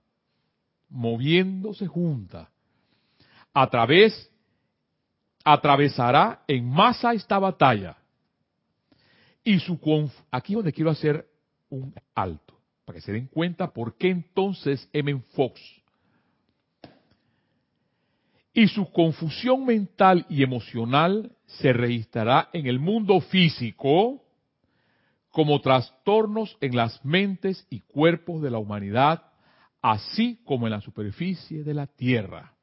moviéndose 0.90 1.86
junta, 1.86 2.50
a 3.54 3.66
través, 3.68 4.30
atravesará 5.44 6.42
en 6.46 6.68
masa 6.68 7.14
esta 7.14 7.38
batalla. 7.38 7.96
Y 9.42 9.58
su 9.60 9.78
aquí 10.30 10.52
es 10.52 10.56
donde 10.56 10.72
quiero 10.72 10.90
hacer 10.90 11.26
un 11.70 11.94
alto, 12.14 12.58
para 12.84 12.96
que 12.96 13.02
se 13.02 13.12
den 13.12 13.28
cuenta 13.28 13.72
por 13.72 13.96
qué 13.96 14.10
entonces 14.10 14.88
M. 14.92 15.22
Fox 15.34 15.60
y 18.56 18.68
su 18.68 18.90
confusión 18.90 19.66
mental 19.66 20.24
y 20.30 20.42
emocional 20.42 21.30
se 21.44 21.74
registrará 21.74 22.48
en 22.54 22.66
el 22.66 22.78
mundo 22.78 23.20
físico 23.20 24.24
como 25.30 25.60
trastornos 25.60 26.56
en 26.62 26.74
las 26.74 27.04
mentes 27.04 27.66
y 27.68 27.80
cuerpos 27.80 28.40
de 28.40 28.50
la 28.50 28.56
humanidad, 28.56 29.24
así 29.82 30.40
como 30.46 30.66
en 30.66 30.70
la 30.70 30.80
superficie 30.80 31.64
de 31.64 31.74
la 31.74 31.86
tierra. 31.86 32.54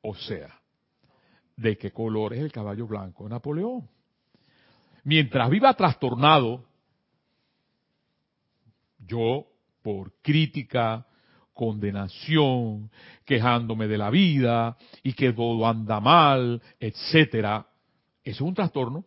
O 0.00 0.16
sea, 0.16 0.60
¿de 1.56 1.78
qué 1.78 1.92
color 1.92 2.34
es 2.34 2.40
el 2.40 2.50
caballo 2.50 2.88
blanco 2.88 3.22
de 3.22 3.30
Napoleón? 3.30 3.88
Mientras 5.04 5.48
viva 5.48 5.74
trastornado, 5.74 6.64
yo, 8.98 9.46
por 9.80 10.12
crítica, 10.22 11.06
condenación, 11.52 12.90
quejándome 13.24 13.88
de 13.88 13.98
la 13.98 14.10
vida 14.10 14.76
y 15.02 15.12
que 15.12 15.32
todo 15.32 15.66
anda 15.66 16.00
mal, 16.00 16.60
etcétera, 16.80 17.66
eso 18.24 18.44
es 18.44 18.48
un 18.48 18.54
trastorno 18.54 19.04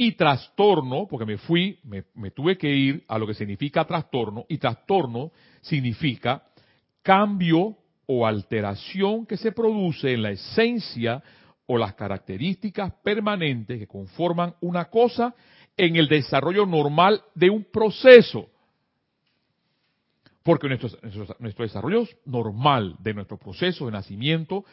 y 0.00 0.12
trastorno, 0.12 1.08
porque 1.10 1.26
me 1.26 1.38
fui, 1.38 1.80
me, 1.82 2.30
tuve 2.30 2.56
que 2.56 2.72
ir 2.72 3.04
a 3.08 3.18
lo 3.18 3.26
que 3.26 3.34
significa 3.34 3.84
trastorno, 3.84 4.46
y 4.48 4.56
trastorno 4.58 5.32
significa 5.60 6.44
cambio 7.02 7.76
o 8.06 8.24
alteración 8.24 9.26
que 9.26 9.36
se 9.36 9.50
produce 9.50 10.12
en 10.12 10.22
la 10.22 10.30
esencia 10.30 11.20
o 11.66 11.76
las 11.76 11.94
características 11.94 12.92
permanentes 13.02 13.78
que 13.80 13.88
conforman 13.88 14.54
una 14.60 14.84
cosa 14.84 15.34
en 15.76 15.96
el 15.96 16.06
desarrollo 16.06 16.64
normal 16.64 17.20
de 17.34 17.50
un 17.50 17.64
proceso. 17.64 18.48
Porque 20.48 20.66
nuestro, 20.66 20.88
desarrollo 21.58 22.08
normal 22.24 22.96
de 23.00 23.12
nuestro 23.12 23.36
proceso 23.36 23.84
de 23.84 23.92
nacimiento 23.92 24.64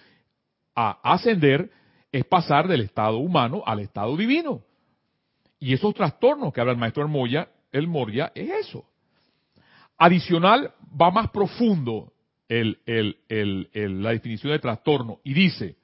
a 0.74 0.92
ascender 1.04 1.70
es 2.14 2.24
pasar 2.24 2.70
del 2.70 2.80
estado 2.80 3.18
humano 3.18 3.62
al 3.66 3.82
estado 3.82 4.16
divino. 4.16 4.62
Y 5.60 5.74
esos 5.74 5.94
trastornos 5.94 6.54
que 6.54 6.62
habla 6.62 6.72
el 6.72 6.80
maestro 6.80 7.04
el 7.04 7.88
Moria, 7.90 8.32
es 8.34 8.50
eso. 8.68 8.86
Adicional, 9.98 10.74
va 10.90 11.12
más 11.12 11.30
profundo 11.32 12.14
la 12.48 14.12
definición 14.12 14.54
de 14.54 14.60
trastorno 14.60 15.20
y 15.26 15.34
dice, 15.34 15.76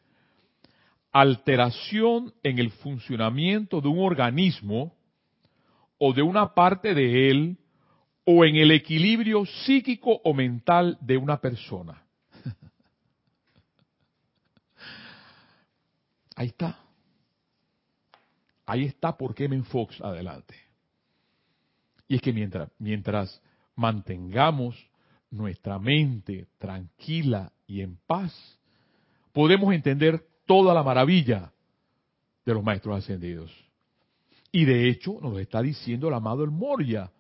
alteración 1.11 2.33
en 2.43 2.59
el 2.59 2.71
funcionamiento 2.71 3.81
de 3.81 3.89
un 3.89 3.99
organismo 3.99 4.95
o 5.97 6.13
de 6.13 6.21
una 6.21 6.53
parte 6.53 6.93
de 6.93 7.29
él 7.29 7.57
o 8.33 8.45
en 8.45 8.55
el 8.55 8.71
equilibrio 8.71 9.45
psíquico 9.45 10.21
o 10.23 10.33
mental 10.33 10.97
de 11.01 11.17
una 11.17 11.41
persona. 11.41 12.01
Ahí 16.35 16.47
está. 16.47 16.79
Ahí 18.65 18.85
está 18.85 19.17
por 19.17 19.35
qué 19.35 19.49
me 19.49 19.61
Fox 19.63 19.99
adelante. 20.01 20.55
Y 22.07 22.15
es 22.15 22.21
que 22.21 22.31
mientras, 22.31 22.69
mientras 22.79 23.41
mantengamos 23.75 24.75
nuestra 25.29 25.77
mente 25.77 26.47
tranquila 26.57 27.51
y 27.67 27.81
en 27.81 27.97
paz, 28.07 28.33
podemos 29.33 29.73
entender 29.73 30.25
toda 30.45 30.73
la 30.73 30.83
maravilla 30.83 31.51
de 32.45 32.53
los 32.53 32.63
maestros 32.63 32.97
ascendidos. 32.97 33.51
Y 34.51 34.65
de 34.65 34.89
hecho 34.89 35.19
nos 35.21 35.33
lo 35.33 35.39
está 35.39 35.61
diciendo 35.61 36.07
el 36.07 36.13
amado 36.13 36.43
El 36.43 36.51
Moria, 36.51 37.11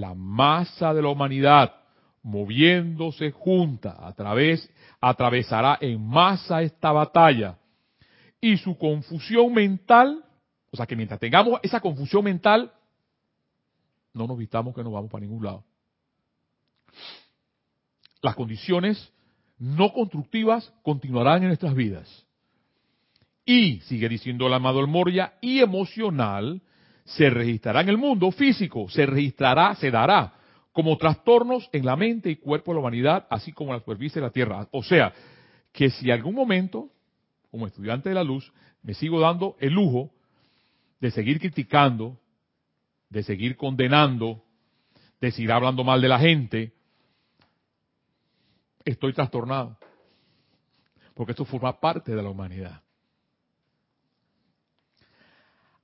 la 0.00 0.14
masa 0.14 0.94
de 0.94 1.02
la 1.02 1.08
humanidad 1.08 1.74
moviéndose 2.22 3.30
junta 3.30 3.96
a 4.06 4.12
través, 4.12 4.68
atravesará 5.00 5.78
en 5.80 6.06
masa 6.06 6.62
esta 6.62 6.92
batalla 6.92 7.58
y 8.40 8.56
su 8.58 8.76
confusión 8.76 9.54
mental 9.54 10.24
o 10.70 10.76
sea 10.76 10.86
que 10.86 10.96
mientras 10.96 11.20
tengamos 11.20 11.60
esa 11.62 11.80
confusión 11.80 12.24
mental, 12.24 12.72
no 14.14 14.26
nos 14.26 14.38
vistamos 14.38 14.74
que 14.74 14.84
no 14.84 14.92
vamos 14.92 15.10
para 15.10 15.22
ningún 15.22 15.44
lado. 15.44 15.64
Las 18.22 18.34
condiciones 18.36 19.12
no 19.58 19.92
constructivas 19.92 20.72
continuarán 20.82 21.42
en 21.42 21.48
nuestras 21.48 21.74
vidas. 21.74 22.26
Y, 23.44 23.80
sigue 23.80 24.08
diciendo 24.08 24.46
el 24.46 24.54
amado 24.54 24.80
El 24.80 24.86
Moria, 24.86 25.34
y 25.40 25.60
emocional 25.60 26.62
se 27.16 27.28
registrará 27.30 27.80
en 27.80 27.88
el 27.88 27.98
mundo 27.98 28.30
físico, 28.30 28.88
se 28.88 29.06
registrará, 29.06 29.74
se 29.74 29.90
dará 29.90 30.34
como 30.72 30.96
trastornos 30.96 31.68
en 31.72 31.84
la 31.84 31.96
mente 31.96 32.30
y 32.30 32.36
cuerpo 32.36 32.70
de 32.70 32.76
la 32.76 32.80
humanidad, 32.80 33.26
así 33.30 33.52
como 33.52 33.70
en 33.70 33.76
la 33.76 33.80
superficie 33.80 34.20
de 34.20 34.26
la 34.26 34.32
tierra. 34.32 34.68
O 34.70 34.82
sea, 34.82 35.12
que 35.72 35.90
si 35.90 36.10
algún 36.10 36.34
momento, 36.34 36.88
como 37.50 37.66
estudiante 37.66 38.08
de 38.08 38.14
la 38.14 38.22
luz, 38.22 38.52
me 38.82 38.94
sigo 38.94 39.18
dando 39.18 39.56
el 39.58 39.72
lujo 39.72 40.10
de 41.00 41.10
seguir 41.10 41.40
criticando, 41.40 42.18
de 43.08 43.22
seguir 43.24 43.56
condenando, 43.56 44.44
de 45.20 45.32
seguir 45.32 45.50
hablando 45.50 45.82
mal 45.82 46.00
de 46.00 46.08
la 46.08 46.18
gente, 46.20 46.72
estoy 48.84 49.12
trastornado. 49.12 49.76
Porque 51.14 51.32
esto 51.32 51.44
forma 51.44 51.80
parte 51.80 52.14
de 52.14 52.22
la 52.22 52.30
humanidad. 52.30 52.82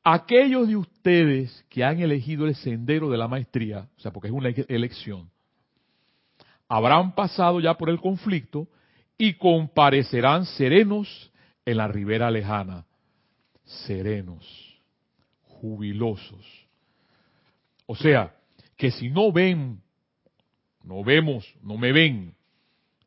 Aquellos 0.08 0.68
de 0.68 0.76
ustedes 0.76 1.66
que 1.68 1.82
han 1.82 1.98
elegido 1.98 2.46
el 2.46 2.54
sendero 2.54 3.10
de 3.10 3.18
la 3.18 3.26
maestría, 3.26 3.88
o 3.96 4.00
sea, 4.00 4.12
porque 4.12 4.28
es 4.28 4.32
una 4.32 4.50
elección, 4.68 5.28
habrán 6.68 7.12
pasado 7.16 7.58
ya 7.58 7.74
por 7.74 7.90
el 7.90 8.00
conflicto 8.00 8.68
y 9.18 9.34
comparecerán 9.34 10.46
serenos 10.46 11.32
en 11.64 11.78
la 11.78 11.88
ribera 11.88 12.30
lejana. 12.30 12.86
Serenos 13.64 14.46
jubilosos. 15.42 16.46
O 17.86 17.96
sea, 17.96 18.32
que 18.76 18.92
si 18.92 19.10
no 19.10 19.32
ven, 19.32 19.80
no 20.84 21.02
vemos, 21.02 21.52
no 21.64 21.76
me 21.76 21.90
ven 21.90 22.32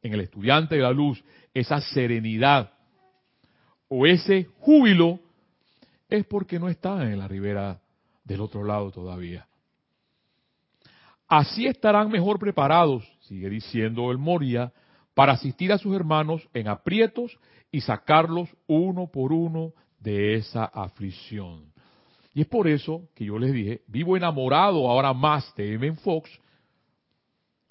en 0.01 0.13
el 0.13 0.19
estudiante 0.19 0.75
de 0.75 0.81
la 0.81 0.91
luz 0.91 1.23
esa 1.53 1.79
serenidad 1.79 2.73
o 3.87 4.05
ese 4.05 4.49
júbilo, 4.59 5.21
es 6.09 6.25
porque 6.25 6.59
no 6.59 6.69
están 6.69 7.01
en 7.03 7.19
la 7.19 7.27
ribera 7.27 7.79
del 8.23 8.41
otro 8.41 8.63
lado 8.63 8.91
todavía. 8.91 9.47
Así 11.27 11.67
estarán 11.67 12.09
mejor 12.09 12.39
preparados, 12.39 13.07
sigue 13.21 13.49
diciendo 13.49 14.11
el 14.11 14.17
Moria, 14.17 14.73
para 15.13 15.33
asistir 15.33 15.71
a 15.71 15.77
sus 15.77 15.95
hermanos 15.95 16.47
en 16.53 16.67
aprietos 16.67 17.37
y 17.71 17.81
sacarlos 17.81 18.49
uno 18.67 19.07
por 19.07 19.31
uno 19.31 19.73
de 19.99 20.35
esa 20.35 20.65
aflicción. 20.65 21.71
Y 22.33 22.41
es 22.41 22.47
por 22.47 22.67
eso 22.67 23.09
que 23.15 23.25
yo 23.25 23.37
les 23.37 23.53
dije, 23.53 23.81
vivo 23.87 24.15
enamorado 24.15 24.89
ahora 24.89 25.13
más 25.13 25.53
de 25.55 25.73
M. 25.73 25.93
Fox, 25.97 26.29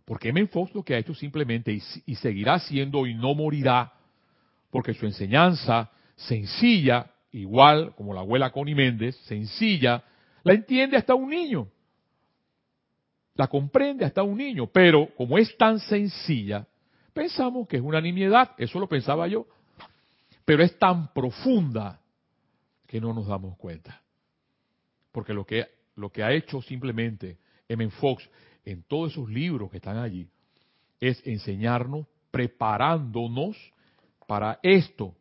porque 0.05 0.29
M. 0.29 0.47
Fox 0.47 0.75
lo 0.75 0.83
que 0.83 0.95
ha 0.95 0.99
hecho 0.99 1.15
simplemente 1.15 1.73
y, 2.07 2.15
seguirá 2.17 2.55
haciendo 2.55 3.07
y 3.07 3.15
no 3.15 3.35
morirá, 3.35 3.93
porque 4.71 4.95
su 4.95 5.07
enseñanza 5.07 5.91
sencilla, 6.17 7.11
igual 7.33 7.95
como 7.95 8.15
la 8.15 8.21
abuela 8.21 8.51
Connie 8.51 8.75
Méndez, 8.75 9.17
sencilla, 9.27 10.05
la 10.43 10.55
entiende 10.55 10.97
hasta 10.97 11.15
un 11.15 11.31
niño. 11.31 11.69
La 13.35 13.47
comprende 13.47 14.05
hasta 14.05 14.23
un 14.23 14.37
niño, 14.37 14.67
pero 14.67 15.15
como 15.17 15.39
es 15.39 15.57
tan 15.57 15.79
sencilla, 15.79 16.67
pensamos 17.13 17.69
que 17.69 17.77
es 17.77 17.83
una 17.83 18.01
nimiedad, 18.01 18.53
eso 18.59 18.81
lo 18.81 18.89
pensaba 18.89 19.29
yo, 19.29 19.47
pero 20.45 20.63
es 20.63 20.77
tan 20.79 21.13
profunda 21.13 22.01
que 22.87 23.01
no 23.01 23.13
nos 23.13 23.27
damos 23.27 23.57
cuenta. 23.57 24.01
Porque 25.13 25.33
lo 25.33 25.45
que, 25.45 25.67
lo 25.97 26.11
que 26.11 26.23
ha 26.23 26.33
hecho 26.33 26.63
simplemente 26.63 27.39
M. 27.69 27.89
Fox 27.91 28.29
en 28.65 28.83
todos 28.83 29.13
esos 29.13 29.29
libros 29.29 29.71
que 29.71 29.77
están 29.77 29.99
allí 29.99 30.29
es 31.01 31.25
enseñarnos, 31.27 32.07
preparándonos 32.31 33.57
para 34.27 34.59
esto, 34.63 35.15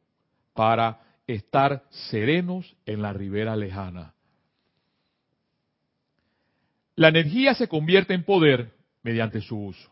para 0.53 1.06
estar 1.27 1.83
serenos 2.09 2.75
en 2.85 3.01
la 3.01 3.13
ribera 3.13 3.55
lejana. 3.55 4.13
La 6.95 7.09
energía 7.09 7.53
se 7.53 7.67
convierte 7.67 8.13
en 8.13 8.23
poder 8.23 8.73
mediante 9.03 9.41
su 9.41 9.57
uso. 9.57 9.91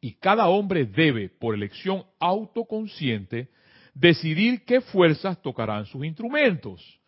Y 0.00 0.14
cada 0.14 0.48
hombre 0.48 0.84
debe, 0.84 1.28
por 1.28 1.54
elección 1.54 2.04
autoconsciente, 2.18 3.48
decidir 3.94 4.64
qué 4.64 4.80
fuerzas 4.80 5.40
tocarán 5.40 5.86
sus 5.86 6.04
instrumentos. 6.04 7.00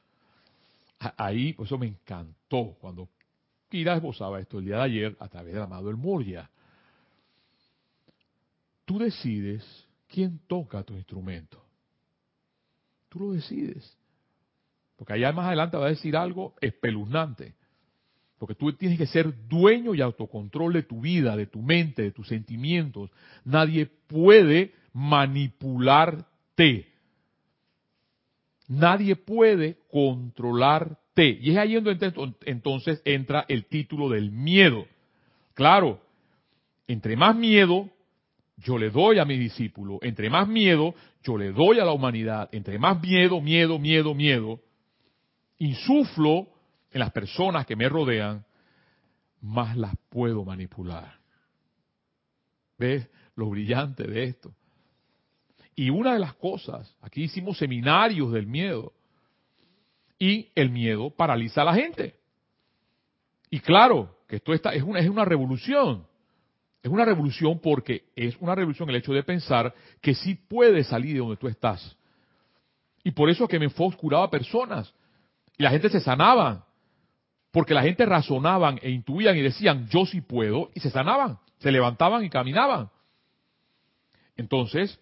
Ahí, 1.17 1.53
pues 1.53 1.69
eso 1.69 1.79
me 1.79 1.87
encantó 1.87 2.77
cuando 2.81 3.09
Kira 3.69 3.97
esbozaba 3.97 4.41
esto 4.41 4.59
el 4.59 4.67
día 4.67 4.77
de 4.77 4.83
ayer 4.83 5.17
a 5.19 5.29
través 5.29 5.55
del 5.55 5.63
amado 5.63 5.91
El 5.91 5.97
Moria. 5.97 6.51
Tú 8.85 8.99
decides 8.99 9.65
quién 10.09 10.41
toca 10.47 10.83
tu 10.83 10.95
instrumento. 10.95 11.62
Tú 13.13 13.19
lo 13.19 13.33
decides. 13.33 13.95
Porque 14.97 15.13
allá 15.13 15.33
más 15.33 15.47
adelante 15.47 15.77
va 15.77 15.87
a 15.87 15.91
decir 15.91 16.17
algo 16.17 16.55
espeluznante. 16.63 17.55
Porque 18.39 18.55
tú 18.55 18.73
tienes 18.73 18.97
que 18.97 19.07
ser 19.07 19.47
dueño 19.49 19.95
y 19.95 20.01
autocontrol 20.01 20.73
de 20.73 20.83
tu 20.83 21.03
vida, 21.03 21.37
de 21.37 21.47
tu 21.47 21.61
mente, 21.61 22.01
de 22.01 22.11
tus 22.11 22.29
sentimientos. 22.29 23.11
Nadie 23.45 23.85
puede 23.85 24.73
manipularte. 24.95 26.87
Nadie 28.67 29.15
puede 29.15 29.77
controlarte. 29.91 31.29
Y 31.39 31.51
es 31.51 31.59
ahí 31.59 31.75
donde 31.75 32.13
entonces 32.47 33.03
entra 33.05 33.45
el 33.49 33.67
título 33.67 34.09
del 34.09 34.31
miedo. 34.31 34.87
Claro, 35.53 36.01
entre 36.89 37.15
más 37.17 37.37
miedo 37.37 37.91
yo 38.63 38.79
le 38.79 38.91
doy 38.91 39.19
a 39.19 39.25
mi 39.25 39.37
discípulo, 39.37 39.99
entre 40.03 40.31
más 40.31 40.49
miedo 40.49 40.95
yo 41.23 41.37
le 41.37 41.53
doy 41.53 41.79
a 41.79 41.85
la 41.85 41.93
humanidad, 41.93 42.49
entre 42.53 42.79
más 42.79 43.01
miedo, 43.01 43.41
miedo, 43.41 43.79
miedo, 43.79 44.15
miedo, 44.15 44.61
insuflo 45.59 46.49
en 46.91 47.01
las 47.01 47.13
personas 47.13 47.67
que 47.67 47.77
me 47.77 47.89
rodean, 47.89 48.45
más 49.41 49.77
las 49.77 49.95
puedo 50.09 50.45
manipular. 50.45 51.19
¿Ves 52.79 53.09
lo 53.37 53.51
brillante 53.51 54.05
de 54.05 54.25
esto? 54.25 54.55
Y 55.75 55.91
una 55.91 56.15
de 56.15 56.19
las 56.19 56.35
cosas, 56.35 56.95
aquí 57.01 57.23
hicimos 57.23 57.59
seminarios 57.59 58.33
del 58.33 58.47
miedo, 58.47 58.93
y 60.19 60.53
el 60.55 60.71
miedo 60.71 61.11
paraliza 61.11 61.63
a 61.63 61.65
la 61.65 61.75
gente. 61.75 62.15
Y 63.51 63.59
claro, 63.59 64.19
que 64.29 64.37
esto 64.37 64.53
está, 64.53 64.73
es, 64.73 64.83
una, 64.83 65.01
es 65.01 65.09
una 65.09 65.25
revolución. 65.25 66.07
Es 66.83 66.91
una 66.91 67.05
revolución 67.05 67.61
porque 67.61 68.07
es 68.17 68.37
una 68.41 68.55
revolución 68.55 68.91
el 68.91 68.97
hecho 68.97 69.13
de 69.13 69.23
pensar 69.23 69.73
que 70.01 70.15
sí 70.15 70.35
puedes 70.35 70.89
salir 70.89 71.13
de 71.13 71.21
donde 71.21 71.37
tú 71.37 71.47
estás. 71.47 71.97
Y 73.05 73.13
por 73.13 73.31
eso 73.31 73.45
es 73.45 73.51
que 73.51 73.59
me 73.59 73.71
curaba 73.71 74.29
personas. 74.31 74.93
Y 75.57 75.63
la 75.63 75.71
gente 75.71 75.89
se 75.89 76.01
sanaba. 76.01 76.67
Porque 77.53 77.75
la 77.75 77.83
gente 77.83 78.07
razonaban 78.07 78.81
e 78.83 78.91
intuían 78.91 79.37
y 79.37 79.43
decían, 79.43 79.87
yo 79.89 80.07
sí 80.07 80.23
puedo, 80.23 80.71
y 80.75 80.81
se 80.81 80.91
sanaban, 80.91 81.39
se 81.59 81.71
levantaban 81.71 82.25
y 82.25 82.31
caminaban. 82.31 82.91
Entonces, 84.37 84.99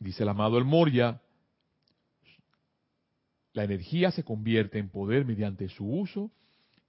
dice 0.00 0.24
el 0.24 0.28
amado 0.28 0.58
El 0.58 0.64
Moria, 0.64 1.20
la 3.52 3.62
energía 3.62 4.10
se 4.10 4.24
convierte 4.24 4.80
en 4.80 4.88
poder 4.88 5.24
mediante 5.24 5.68
su 5.68 5.86
uso 5.86 6.30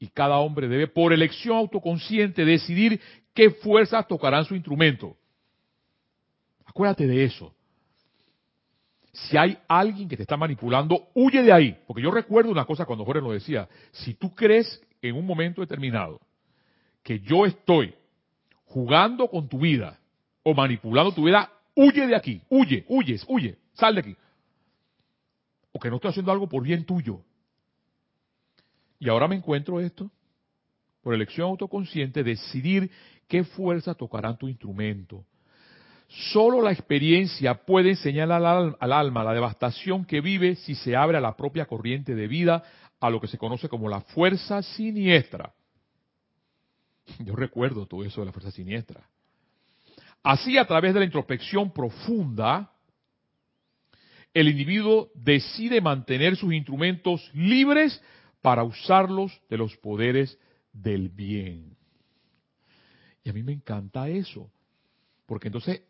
y 0.03 0.09
cada 0.09 0.37
hombre 0.39 0.67
debe, 0.67 0.87
por 0.87 1.13
elección 1.13 1.55
autoconsciente, 1.55 2.43
decidir 2.43 2.99
qué 3.33 3.51
fuerzas 3.51 4.05
tocarán 4.05 4.43
su 4.43 4.53
instrumento. 4.53 5.15
Acuérdate 6.65 7.07
de 7.07 7.23
eso. 7.23 7.55
Si 9.13 9.37
hay 9.37 9.57
alguien 9.65 10.09
que 10.09 10.17
te 10.17 10.23
está 10.23 10.35
manipulando, 10.35 11.07
huye 11.13 11.41
de 11.41 11.53
ahí. 11.53 11.77
Porque 11.87 12.03
yo 12.03 12.11
recuerdo 12.11 12.51
una 12.51 12.65
cosa 12.65 12.85
cuando 12.85 13.05
Jorge 13.05 13.21
lo 13.21 13.31
decía. 13.31 13.69
Si 13.93 14.15
tú 14.15 14.35
crees 14.35 14.81
en 15.01 15.15
un 15.15 15.25
momento 15.25 15.61
determinado 15.61 16.19
que 17.01 17.21
yo 17.21 17.45
estoy 17.45 17.95
jugando 18.65 19.29
con 19.29 19.47
tu 19.47 19.59
vida 19.59 19.97
o 20.43 20.53
manipulando 20.53 21.13
tu 21.13 21.23
vida, 21.23 21.49
huye 21.75 22.07
de 22.07 22.15
aquí. 22.17 22.41
Huye, 22.49 22.83
huye, 22.89 23.17
huye. 23.25 23.57
Sal 23.71 23.95
de 23.95 24.01
aquí. 24.01 24.15
O 25.71 25.79
que 25.79 25.89
no 25.89 25.95
estoy 25.95 26.09
haciendo 26.09 26.33
algo 26.33 26.49
por 26.49 26.61
bien 26.61 26.83
tuyo. 26.83 27.21
Y 29.03 29.09
ahora 29.09 29.27
me 29.27 29.35
encuentro 29.35 29.81
esto, 29.81 30.09
por 31.01 31.13
elección 31.13 31.49
autoconsciente, 31.49 32.23
decidir 32.23 32.89
qué 33.27 33.43
fuerza 33.43 33.93
tocarán 33.93 34.37
tu 34.37 34.47
instrumento. 34.47 35.25
Solo 36.31 36.61
la 36.61 36.71
experiencia 36.71 37.65
puede 37.65 37.89
enseñar 37.89 38.31
al, 38.31 38.77
alma 38.79 39.23
la 39.25 39.33
devastación 39.33 40.05
que 40.05 40.21
vive 40.21 40.55
si 40.55 40.73
se 40.75 40.95
abre 40.95 41.17
a 41.17 41.21
la 41.21 41.35
propia 41.35 41.65
corriente 41.65 42.15
de 42.15 42.27
vida, 42.27 42.63
a 43.01 43.09
lo 43.09 43.19
que 43.19 43.27
se 43.27 43.37
conoce 43.37 43.67
como 43.67 43.89
la 43.89 43.99
fuerza 43.99 44.61
siniestra. 44.61 45.51
Yo 47.19 47.35
recuerdo 47.35 47.85
todo 47.85 48.05
eso 48.05 48.21
de 48.21 48.27
la 48.27 48.31
fuerza 48.31 48.51
siniestra. 48.51 49.01
Así, 50.23 50.57
a 50.57 50.65
través 50.65 50.93
de 50.93 51.01
la 51.01 51.05
introspección 51.05 51.73
profunda, 51.73 52.71
el 54.33 54.47
individuo 54.47 55.09
decide 55.13 55.81
mantener 55.81 56.37
sus 56.37 56.53
instrumentos 56.53 57.29
libres 57.33 58.01
para 58.43 58.65
usarlos 58.65 59.31
de 59.49 59.57
los 59.57 59.77
poderes 59.77 60.37
del 60.73 61.07
bien. 61.07 61.77
Y 63.23 63.29
a 63.29 63.33
mí 63.33 63.41
me 63.41 63.53
encanta 63.53 64.09
eso, 64.09 64.51
porque 65.25 65.47
entonces 65.47 65.81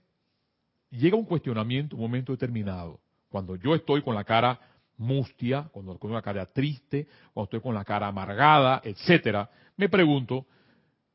llega 0.91 1.17
un 1.17 1.25
cuestionamiento, 1.25 1.95
un 1.95 2.03
momento 2.03 2.31
determinado, 2.31 2.99
cuando 3.29 3.55
yo 3.55 3.73
estoy 3.73 4.03
con 4.03 4.13
la 4.13 4.23
cara 4.23 4.59
mustia, 4.97 5.67
cuando 5.71 5.93
estoy 5.93 6.09
con 6.09 6.15
la 6.15 6.21
cara 6.21 6.45
triste, 6.45 7.07
cuando 7.33 7.45
estoy 7.45 7.59
con 7.61 7.73
la 7.73 7.83
cara 7.83 8.05
amargada, 8.05 8.81
etcétera, 8.83 9.49
me 9.75 9.89
pregunto, 9.89 10.45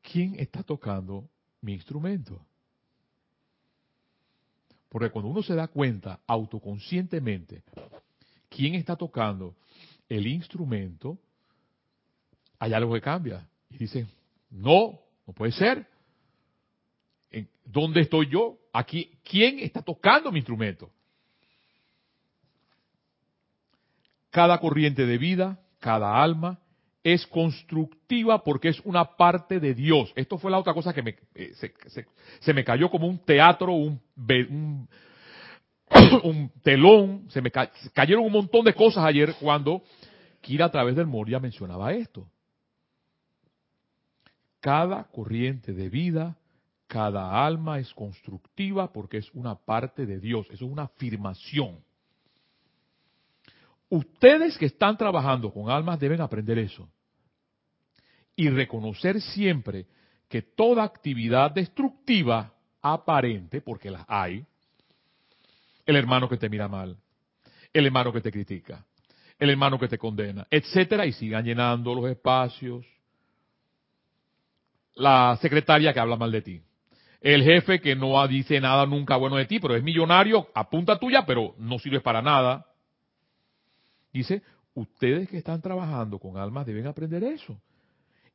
¿quién 0.01 0.35
está 0.37 0.61
tocando 0.61 1.29
mi 1.61 1.71
instrumento? 1.71 2.45
Porque 4.89 5.09
cuando 5.09 5.31
uno 5.31 5.41
se 5.41 5.55
da 5.55 5.69
cuenta 5.69 6.19
autoconscientemente 6.27 7.63
quién 8.49 8.75
está 8.75 8.97
tocando 8.97 9.55
el 10.09 10.27
instrumento, 10.27 11.17
hay 12.59 12.73
algo 12.73 12.93
que 12.93 13.01
cambia. 13.01 13.47
Y 13.69 13.77
dice, 13.77 14.05
no, 14.51 14.99
no 15.25 15.33
puede 15.33 15.53
ser. 15.53 15.87
¿Dónde 17.65 18.01
estoy 18.01 18.27
yo? 18.29 18.57
Aquí, 18.73 19.11
¿quién 19.23 19.59
está 19.59 19.81
tocando 19.81 20.31
mi 20.31 20.39
instrumento? 20.39 20.89
Cada 24.31 24.59
corriente 24.59 25.05
de 25.05 25.17
vida, 25.17 25.59
cada 25.79 26.21
alma, 26.21 26.59
es 27.03 27.25
constructiva 27.27 28.43
porque 28.43 28.69
es 28.69 28.79
una 28.81 29.15
parte 29.15 29.59
de 29.59 29.73
Dios. 29.73 30.11
Esto 30.15 30.37
fue 30.37 30.51
la 30.51 30.59
otra 30.59 30.73
cosa 30.73 30.93
que 30.93 31.01
me, 31.01 31.15
eh, 31.35 31.53
se, 32.39 32.53
me 32.53 32.63
cayó 32.63 32.89
como 32.89 33.07
un 33.07 33.19
teatro, 33.19 33.73
un, 33.73 34.01
un, 36.23 36.51
telón, 36.61 37.25
se 37.29 37.41
me 37.41 37.51
cayeron 37.51 38.25
un 38.25 38.31
montón 38.31 38.65
de 38.65 38.73
cosas 38.73 39.05
ayer 39.05 39.35
cuando 39.39 39.83
Kira 40.41 40.65
a 40.65 40.71
través 40.71 40.95
del 40.95 41.05
Moria 41.05 41.39
mencionaba 41.39 41.93
esto. 41.93 42.25
Cada 44.59 45.05
corriente 45.05 45.73
de 45.73 45.89
vida, 45.89 46.37
cada 46.87 47.45
alma 47.45 47.79
es 47.79 47.93
constructiva 47.93 48.91
porque 48.91 49.17
es 49.17 49.29
una 49.33 49.55
parte 49.55 50.05
de 50.05 50.19
Dios. 50.19 50.47
Eso 50.47 50.65
es 50.65 50.71
una 50.71 50.83
afirmación. 50.83 51.79
Ustedes 53.89 54.57
que 54.57 54.65
están 54.65 54.97
trabajando 54.97 55.51
con 55.51 55.69
almas 55.69 55.99
deben 55.99 56.21
aprender 56.21 56.57
eso. 56.59 56.89
Y 58.35 58.49
reconocer 58.49 59.21
siempre 59.21 59.85
que 60.27 60.41
toda 60.41 60.83
actividad 60.83 61.51
destructiva 61.51 62.53
aparente, 62.81 63.61
porque 63.61 63.91
las 63.91 64.05
hay, 64.07 64.45
el 65.85 65.95
hermano 65.95 66.29
que 66.29 66.37
te 66.37 66.49
mira 66.49 66.67
mal, 66.67 66.97
el 67.73 67.85
hermano 67.85 68.13
que 68.13 68.21
te 68.21 68.31
critica, 68.31 68.85
el 69.39 69.49
hermano 69.49 69.79
que 69.79 69.87
te 69.87 69.97
condena, 69.97 70.45
etcétera, 70.49 71.05
y 71.05 71.13
sigan 71.13 71.43
llenando 71.43 71.95
los 71.95 72.09
espacios, 72.09 72.85
la 74.99 75.37
secretaria 75.41 75.93
que 75.93 75.99
habla 75.99 76.17
mal 76.17 76.31
de 76.31 76.41
ti. 76.41 76.61
El 77.21 77.43
jefe 77.43 77.79
que 77.81 77.95
no 77.95 78.25
dice 78.27 78.59
nada 78.59 78.85
nunca 78.85 79.15
bueno 79.15 79.37
de 79.37 79.45
ti, 79.45 79.59
pero 79.59 79.75
es 79.75 79.83
millonario, 79.83 80.47
apunta 80.53 80.99
tuya, 80.99 81.25
pero 81.25 81.55
no 81.57 81.79
sirve 81.79 82.01
para 82.01 82.21
nada. 82.21 82.65
Dice, 84.13 84.41
ustedes 84.73 85.29
que 85.29 85.37
están 85.37 85.61
trabajando 85.61 86.19
con 86.19 86.37
almas 86.37 86.65
deben 86.65 86.87
aprender 86.87 87.23
eso. 87.23 87.59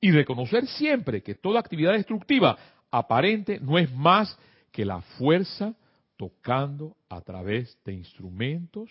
Y 0.01 0.11
reconocer 0.11 0.67
siempre 0.67 1.23
que 1.23 1.35
toda 1.35 1.61
actividad 1.61 1.93
destructiva 1.93 2.57
aparente 2.91 3.59
no 3.61 3.79
es 3.79 3.93
más 3.93 4.39
que 4.71 4.85
la 4.85 5.01
fuerza 5.01 5.75
tocando 6.17 6.97
a 7.09 7.21
través 7.21 7.79
de 7.85 7.93
instrumentos 7.93 8.91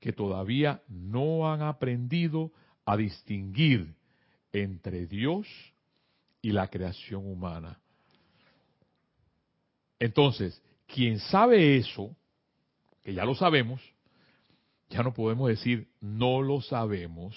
que 0.00 0.12
todavía 0.12 0.82
no 0.88 1.50
han 1.50 1.62
aprendido 1.62 2.52
a 2.84 2.96
distinguir 2.96 3.94
entre 4.52 5.06
Dios 5.06 5.46
y 6.40 6.52
la 6.52 6.68
creación 6.68 7.26
humana. 7.26 7.78
Entonces, 9.98 10.62
quien 10.86 11.18
sabe 11.18 11.76
eso, 11.76 12.14
que 13.02 13.12
ya 13.14 13.24
lo 13.24 13.34
sabemos, 13.34 13.80
ya 14.90 15.02
no 15.02 15.12
podemos 15.12 15.48
decir 15.48 15.88
no 16.00 16.40
lo 16.40 16.60
sabemos. 16.60 17.36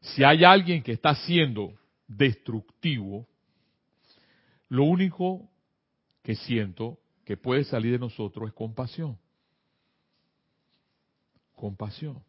Si 0.00 0.24
hay 0.24 0.44
alguien 0.44 0.82
que 0.82 0.92
está 0.92 1.14
siendo 1.14 1.74
destructivo, 2.06 3.26
lo 4.68 4.84
único 4.84 5.48
que 6.22 6.34
siento 6.36 6.98
que 7.24 7.36
puede 7.36 7.64
salir 7.64 7.92
de 7.92 7.98
nosotros 7.98 8.48
es 8.48 8.54
compasión. 8.54 9.18
Compasión. 11.54 12.22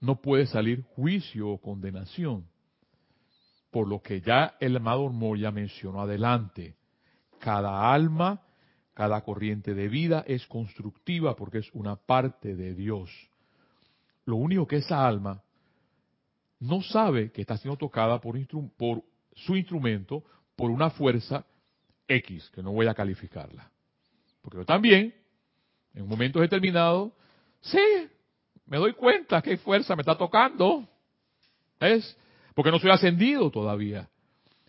No 0.00 0.20
puede 0.20 0.46
salir 0.46 0.82
juicio 0.82 1.48
o 1.48 1.60
condenación. 1.60 2.46
Por 3.70 3.88
lo 3.88 4.00
que 4.00 4.20
ya 4.20 4.56
el 4.60 4.76
amado 4.76 5.08
Moya 5.10 5.50
mencionó 5.50 6.00
adelante. 6.00 6.76
Cada 7.38 7.92
alma, 7.92 8.42
cada 8.94 9.20
corriente 9.22 9.74
de 9.74 9.88
vida 9.88 10.24
es 10.26 10.46
constructiva 10.46 11.36
porque 11.36 11.58
es 11.58 11.70
una 11.72 11.96
parte 11.96 12.54
de 12.56 12.74
Dios. 12.74 13.10
Lo 14.24 14.36
único 14.36 14.66
que 14.66 14.76
esa 14.76 15.06
alma 15.06 15.42
no 16.60 16.82
sabe 16.82 17.30
que 17.32 17.42
está 17.42 17.56
siendo 17.56 17.76
tocada 17.76 18.20
por, 18.20 18.36
por 18.76 19.02
su 19.34 19.56
instrumento, 19.56 20.24
por 20.56 20.70
una 20.70 20.90
fuerza 20.90 21.44
X, 22.08 22.50
que 22.54 22.62
no 22.62 22.72
voy 22.72 22.86
a 22.86 22.94
calificarla. 22.94 23.70
Porque 24.40 24.58
yo 24.58 24.64
también, 24.64 25.14
en 25.94 26.06
momentos 26.08 26.40
determinados, 26.40 27.12
sí, 27.60 28.08
me 28.66 28.78
doy 28.78 28.94
cuenta 28.94 29.42
que 29.42 29.56
fuerza 29.56 29.94
me 29.94 30.02
está 30.02 30.16
tocando. 30.16 30.88
¿Es? 31.80 32.16
Porque 32.56 32.70
no 32.70 32.78
soy 32.78 32.90
ascendido 32.90 33.50
todavía. 33.50 34.08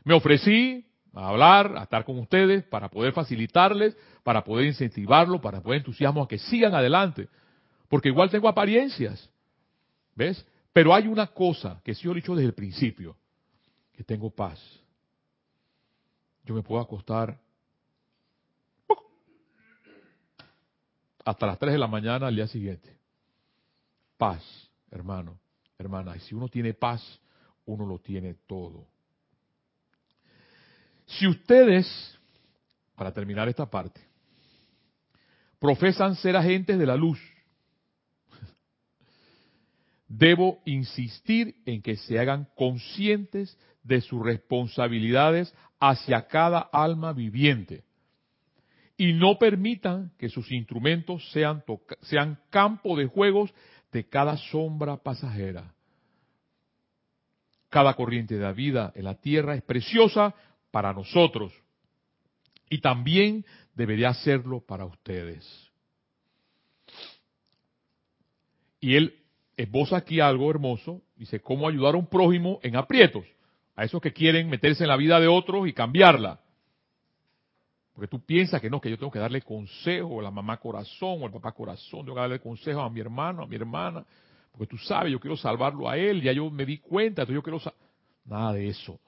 Me 0.04 0.14
ofrecí 0.14 0.86
a 1.14 1.30
hablar, 1.30 1.74
a 1.78 1.84
estar 1.84 2.04
con 2.04 2.20
ustedes, 2.20 2.66
para 2.66 2.90
poder 2.90 3.14
facilitarles, 3.14 3.96
para 4.24 4.44
poder 4.44 4.66
incentivarlos, 4.66 5.40
para 5.40 5.62
poder 5.62 5.78
entusiasmo 5.78 6.22
a 6.22 6.28
que 6.28 6.38
sigan 6.38 6.76
adelante. 6.76 7.30
Porque 7.88 8.10
igual 8.10 8.30
tengo 8.30 8.50
apariencias. 8.50 9.30
¿Ves? 10.16 10.46
Pero 10.74 10.94
hay 10.94 11.08
una 11.08 11.28
cosa 11.28 11.80
que 11.82 11.96
sí 11.96 12.10
he 12.10 12.14
dicho 12.14 12.36
desde 12.36 12.48
el 12.48 12.54
principio, 12.54 13.16
que 13.94 14.04
tengo 14.04 14.32
paz. 14.32 14.60
Yo 16.44 16.56
me 16.56 16.64
puedo 16.64 16.82
acostar 16.82 17.40
hasta 21.24 21.48
las 21.48 21.58
3 21.58 21.72
de 21.72 21.80
la 21.80 21.88
mañana 21.88 22.28
al 22.28 22.36
día 22.36 22.48
siguiente. 22.48 22.98
Paz, 24.18 24.44
hermano, 24.92 25.40
hermana. 25.80 26.18
Y 26.18 26.20
si 26.20 26.36
uno 26.36 26.50
tiene 26.50 26.74
paz, 26.74 27.22
uno 27.68 27.86
lo 27.86 28.00
tiene 28.00 28.36
todo. 28.48 28.88
Si 31.06 31.28
ustedes, 31.28 31.88
para 32.96 33.14
terminar 33.14 33.48
esta 33.48 33.70
parte, 33.70 34.02
profesan 35.60 36.16
ser 36.16 36.36
agentes 36.36 36.78
de 36.78 36.86
la 36.86 36.96
luz, 36.96 37.20
debo 40.08 40.60
insistir 40.66 41.56
en 41.66 41.82
que 41.82 41.96
se 41.96 42.20
hagan 42.20 42.48
conscientes 42.56 43.58
de 43.84 44.02
sus 44.02 44.22
responsabilidades 44.22 45.54
hacia 45.80 46.28
cada 46.28 46.60
alma 46.60 47.14
viviente 47.14 47.84
y 48.98 49.14
no 49.14 49.38
permitan 49.38 50.12
que 50.18 50.28
sus 50.28 50.52
instrumentos 50.52 51.32
sean, 51.32 51.64
sean 52.02 52.40
campo 52.50 52.98
de 52.98 53.06
juegos 53.06 53.54
de 53.92 54.10
cada 54.10 54.36
sombra 54.38 54.98
pasajera. 54.98 55.77
Cada 57.78 57.94
corriente 57.94 58.34
de 58.34 58.42
la 58.42 58.54
vida 58.54 58.92
en 58.96 59.04
la 59.04 59.14
tierra 59.22 59.54
es 59.54 59.62
preciosa 59.62 60.34
para 60.72 60.94
nosotros 60.94 61.54
y 62.72 62.82
también 62.82 63.46
debería 63.76 64.16
serlo 64.16 64.62
para 64.62 64.84
ustedes. 64.86 65.48
Y 68.80 68.96
él 68.96 69.20
esboza 69.56 69.98
aquí 69.98 70.20
algo 70.20 70.50
hermoso, 70.50 71.04
dice, 71.18 71.40
cómo 71.40 71.68
ayudar 71.68 71.94
a 71.94 72.00
un 72.00 72.08
prójimo 72.08 72.60
en 72.64 72.78
aprietos, 72.78 73.26
a 73.76 73.84
esos 73.84 74.02
que 74.02 74.12
quieren 74.12 74.50
meterse 74.50 74.84
en 74.84 74.90
la 74.90 74.98
vida 74.98 75.20
de 75.20 75.28
otros 75.28 75.68
y 75.68 75.74
cambiarla. 75.74 76.40
Porque 77.94 78.08
tú 78.08 78.26
piensas 78.26 78.60
que 78.60 78.72
no, 78.72 78.82
que 78.82 78.90
yo 78.90 78.98
tengo 78.98 79.12
que 79.12 79.20
darle 79.20 79.44
consejo 79.44 80.20
a 80.20 80.24
la 80.24 80.32
mamá 80.32 80.58
corazón 80.58 81.22
o 81.22 81.26
al 81.28 81.32
papá 81.32 81.52
corazón, 81.52 82.06
tengo 82.06 82.16
que 82.16 82.22
darle 82.22 82.40
consejo 82.40 82.82
a 82.82 82.90
mi 82.90 83.02
hermano, 83.02 83.44
a 83.44 83.46
mi 83.46 83.56
hermana, 83.56 84.04
porque 84.58 84.76
tú 84.76 84.78
sabes, 84.80 85.12
yo 85.12 85.20
quiero 85.20 85.38
salvarlo 85.38 85.88
a 85.88 85.98
él, 85.98 86.22
ya 86.22 86.32
yo 86.32 86.50
me 86.50 86.66
di 86.66 86.80
cuenta, 86.80 87.22
entonces 87.22 87.36
yo 87.36 87.44
quiero... 87.44 87.62
Nada 88.26 88.54
de 88.54 88.68
eso. 88.68 89.00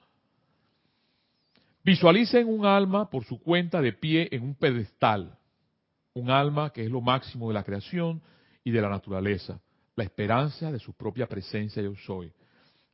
Visualicen 1.84 2.46
un 2.46 2.64
alma 2.64 3.10
por 3.10 3.24
su 3.24 3.40
cuenta 3.40 3.80
de 3.80 3.92
pie 3.92 4.28
en 4.30 4.44
un 4.44 4.54
pedestal. 4.54 5.36
Un 6.14 6.30
alma 6.30 6.70
que 6.70 6.84
es 6.84 6.90
lo 6.90 7.00
máximo 7.00 7.48
de 7.48 7.54
la 7.54 7.64
creación 7.64 8.22
y 8.64 8.70
de 8.70 8.80
la 8.80 8.88
naturaleza. 8.88 9.60
La 9.96 10.04
esperanza 10.04 10.70
de 10.70 10.78
su 10.78 10.94
propia 10.94 11.26
presencia 11.26 11.82
yo 11.82 11.94
soy. 12.06 12.32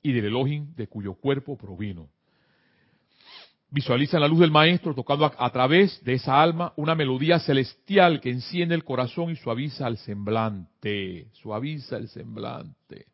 Y 0.02 0.12
del 0.12 0.26
Elohim 0.26 0.74
de 0.74 0.88
cuyo 0.88 1.14
cuerpo 1.14 1.56
provino. 1.56 2.08
Visualizan 3.76 4.22
la 4.22 4.28
luz 4.28 4.40
del 4.40 4.50
Maestro 4.50 4.94
tocando 4.94 5.26
a, 5.26 5.50
través 5.50 6.02
de 6.02 6.14
esa 6.14 6.40
alma 6.40 6.72
una 6.76 6.94
melodía 6.94 7.38
celestial 7.38 8.22
que 8.22 8.30
enciende 8.30 8.74
el 8.74 8.84
corazón 8.84 9.28
y 9.28 9.36
suaviza 9.36 9.86
el 9.86 9.98
semblante. 9.98 11.28
Suaviza 11.34 11.98
el 11.98 12.08
semblante. 12.08 13.04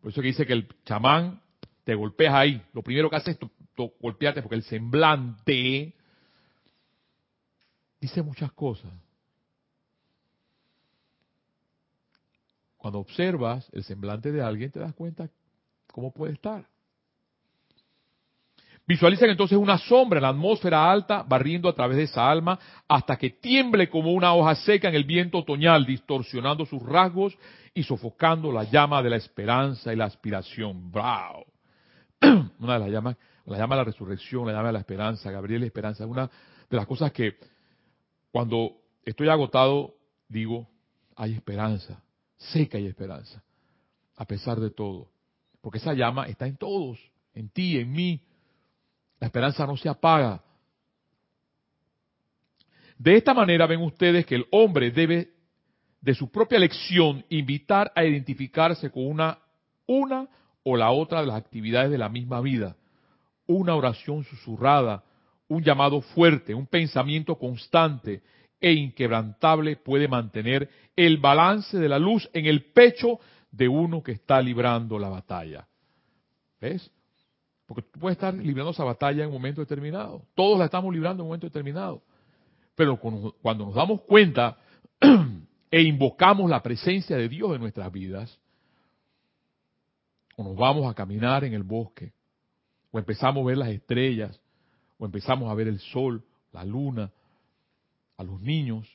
Por 0.00 0.12
eso 0.12 0.22
que 0.22 0.28
dice 0.28 0.46
que 0.46 0.52
el 0.52 0.68
chamán 0.84 1.42
te 1.82 1.96
golpeas 1.96 2.32
ahí. 2.32 2.62
Lo 2.72 2.82
primero 2.82 3.10
que 3.10 3.16
hace 3.16 3.32
es 3.32 3.38
golpearte 4.00 4.40
porque 4.40 4.54
el 4.54 4.62
semblante 4.62 5.96
dice 8.00 8.22
muchas 8.22 8.52
cosas. 8.52 8.92
Cuando 12.76 13.00
observas 13.00 13.68
el 13.72 13.82
semblante 13.82 14.30
de 14.30 14.42
alguien 14.42 14.70
te 14.70 14.78
das 14.78 14.94
cuenta 14.94 15.28
cómo 15.88 16.12
puede 16.12 16.34
estar. 16.34 16.71
Visualizan 18.86 19.30
entonces 19.30 19.56
una 19.56 19.78
sombra 19.78 20.18
en 20.18 20.22
la 20.22 20.30
atmósfera 20.30 20.90
alta 20.90 21.22
barriendo 21.22 21.68
a 21.68 21.74
través 21.74 21.96
de 21.96 22.02
esa 22.04 22.28
alma 22.28 22.58
hasta 22.88 23.16
que 23.16 23.30
tiemble 23.30 23.88
como 23.88 24.12
una 24.12 24.34
hoja 24.34 24.54
seca 24.56 24.88
en 24.88 24.94
el 24.94 25.04
viento 25.04 25.38
otoñal, 25.38 25.86
distorsionando 25.86 26.66
sus 26.66 26.82
rasgos 26.82 27.36
y 27.74 27.84
sofocando 27.84 28.50
la 28.50 28.64
llama 28.64 29.02
de 29.02 29.10
la 29.10 29.16
esperanza 29.16 29.92
y 29.92 29.96
la 29.96 30.06
aspiración. 30.06 30.90
¡Bravo! 30.90 31.46
Una 32.58 32.74
de 32.74 32.78
las 32.78 32.90
llamas 32.90 33.16
la 33.46 33.58
llama 33.58 33.76
la 33.76 33.84
resurrección, 33.84 34.46
la 34.46 34.52
llama 34.52 34.72
la 34.72 34.78
esperanza, 34.78 35.30
Gabriel 35.30 35.64
Esperanza, 35.64 36.06
una 36.06 36.30
de 36.70 36.76
las 36.76 36.86
cosas 36.86 37.12
que 37.12 37.36
cuando 38.30 38.76
estoy 39.04 39.28
agotado 39.28 39.94
digo, 40.28 40.68
hay 41.16 41.34
esperanza, 41.34 42.02
sé 42.36 42.68
que 42.68 42.78
hay 42.78 42.86
esperanza, 42.86 43.42
a 44.16 44.24
pesar 44.26 44.60
de 44.60 44.70
todo, 44.70 45.10
porque 45.60 45.78
esa 45.78 45.92
llama 45.94 46.26
está 46.26 46.46
en 46.46 46.56
todos, 46.56 46.98
en 47.34 47.48
ti, 47.50 47.78
en 47.78 47.92
mí, 47.92 48.22
la 49.22 49.26
esperanza 49.26 49.64
no 49.64 49.76
se 49.76 49.88
apaga. 49.88 50.42
De 52.98 53.16
esta 53.16 53.32
manera 53.32 53.68
ven 53.68 53.80
ustedes 53.80 54.26
que 54.26 54.34
el 54.34 54.48
hombre 54.50 54.90
debe 54.90 55.30
de 56.00 56.12
su 56.12 56.28
propia 56.28 56.56
elección 56.56 57.24
invitar 57.28 57.92
a 57.94 58.04
identificarse 58.04 58.90
con 58.90 59.06
una, 59.06 59.38
una 59.86 60.28
o 60.64 60.76
la 60.76 60.90
otra 60.90 61.20
de 61.20 61.28
las 61.28 61.36
actividades 61.36 61.92
de 61.92 61.98
la 61.98 62.08
misma 62.08 62.40
vida 62.40 62.74
una 63.46 63.76
oración 63.76 64.24
susurrada, 64.24 65.04
un 65.46 65.62
llamado 65.62 66.00
fuerte, 66.00 66.52
un 66.52 66.66
pensamiento 66.66 67.38
constante 67.38 68.22
e 68.60 68.72
inquebrantable 68.72 69.76
puede 69.76 70.08
mantener 70.08 70.68
el 70.96 71.18
balance 71.18 71.78
de 71.78 71.88
la 71.88 72.00
luz 72.00 72.28
en 72.32 72.46
el 72.46 72.72
pecho 72.72 73.20
de 73.52 73.68
uno 73.68 74.02
que 74.02 74.12
está 74.12 74.42
librando 74.42 74.98
la 74.98 75.10
batalla. 75.10 75.68
¿Ves? 76.60 76.90
Porque 77.72 77.88
tú 77.90 78.00
puedes 78.00 78.16
estar 78.16 78.34
librando 78.34 78.72
esa 78.72 78.84
batalla 78.84 79.22
en 79.22 79.28
un 79.28 79.32
momento 79.32 79.62
determinado. 79.62 80.26
Todos 80.34 80.58
la 80.58 80.66
estamos 80.66 80.92
librando 80.92 81.22
en 81.22 81.24
un 81.24 81.28
momento 81.28 81.46
determinado. 81.46 82.02
Pero 82.74 82.98
cuando 83.00 83.64
nos 83.64 83.74
damos 83.74 84.02
cuenta 84.02 84.58
e 85.70 85.80
invocamos 85.80 86.50
la 86.50 86.62
presencia 86.62 87.16
de 87.16 87.30
Dios 87.30 87.54
en 87.54 87.62
nuestras 87.62 87.90
vidas, 87.90 88.38
o 90.36 90.44
nos 90.44 90.54
vamos 90.54 90.90
a 90.90 90.92
caminar 90.92 91.44
en 91.44 91.54
el 91.54 91.62
bosque, 91.62 92.12
o 92.90 92.98
empezamos 92.98 93.42
a 93.42 93.46
ver 93.46 93.56
las 93.56 93.70
estrellas, 93.70 94.38
o 94.98 95.06
empezamos 95.06 95.50
a 95.50 95.54
ver 95.54 95.68
el 95.68 95.80
sol, 95.80 96.22
la 96.52 96.66
luna, 96.66 97.10
a 98.18 98.22
los 98.22 98.38
niños, 98.42 98.86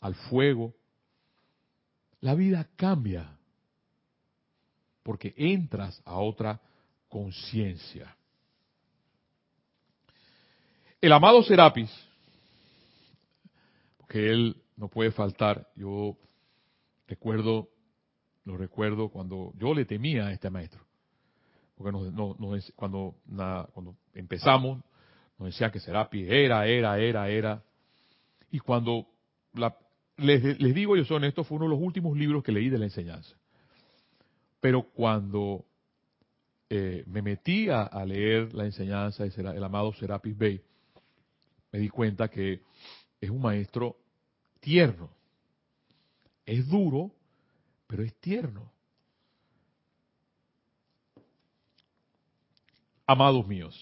al 0.00 0.14
fuego. 0.14 0.72
La 2.22 2.34
vida 2.34 2.70
cambia 2.76 3.36
porque 5.02 5.34
entras 5.36 6.00
a 6.06 6.16
otra 6.16 6.62
conciencia. 7.14 8.16
El 11.00 11.12
amado 11.12 11.44
Serapis, 11.44 11.88
porque 13.98 14.32
él 14.32 14.56
no 14.76 14.88
puede 14.88 15.12
faltar, 15.12 15.68
yo 15.76 16.16
recuerdo, 17.06 17.68
lo 18.44 18.56
recuerdo 18.56 19.10
cuando 19.10 19.52
yo 19.56 19.74
le 19.74 19.84
temía 19.84 20.26
a 20.26 20.32
este 20.32 20.50
maestro 20.50 20.84
porque 21.76 21.92
cuando, 22.74 23.16
empezamos 24.14 24.82
nos 25.38 25.46
decían 25.46 25.70
que 25.70 25.80
Serapi 25.80 26.24
era, 26.28 26.66
era, 26.66 26.98
era, 26.98 27.28
era. 27.28 27.62
Y 28.50 28.58
cuando 28.60 29.06
les, 30.16 30.74
digo, 30.74 30.96
yo 30.96 31.04
soy 31.04 31.18
honesto, 31.18 31.42
fue 31.42 31.56
uno 31.56 31.66
de 31.66 31.70
los 31.74 31.80
últimos 31.80 32.16
libros 32.16 32.42
que 32.42 32.52
leí 32.52 32.68
de 32.68 32.78
la 32.78 32.84
enseñanza. 32.84 33.36
Pero 34.60 34.82
cuando 34.82 35.64
eh, 36.76 37.04
me 37.06 37.22
metí 37.22 37.68
a, 37.68 38.04
leer 38.04 38.52
la 38.52 38.64
enseñanza 38.64 39.22
del 39.22 39.46
el 39.46 39.62
amado 39.62 39.92
Serapis 39.92 40.36
Bey, 40.36 40.60
me 41.70 41.78
di 41.78 41.88
cuenta 41.88 42.28
que 42.28 42.62
es 43.20 43.30
un 43.30 43.40
maestro 43.40 43.96
tierno. 44.58 45.08
Es 46.44 46.68
duro, 46.68 47.12
pero 47.86 48.02
es 48.02 48.12
tierno. 48.16 48.72
Amados 53.06 53.46
míos, 53.46 53.78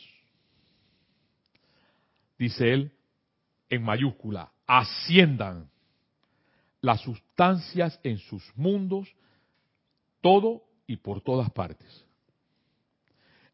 dice 2.39 2.75
él 2.75 2.93
en 3.71 3.83
mayúscula, 3.83 4.53
asciendan 4.67 5.71
las 6.83 7.01
sustancias 7.01 7.99
en 8.03 8.19
sus 8.19 8.45
mundos, 8.55 9.09
todo 10.21 10.65
y 10.87 10.97
por 10.97 11.23
todas 11.23 11.51
partes. 11.53 12.05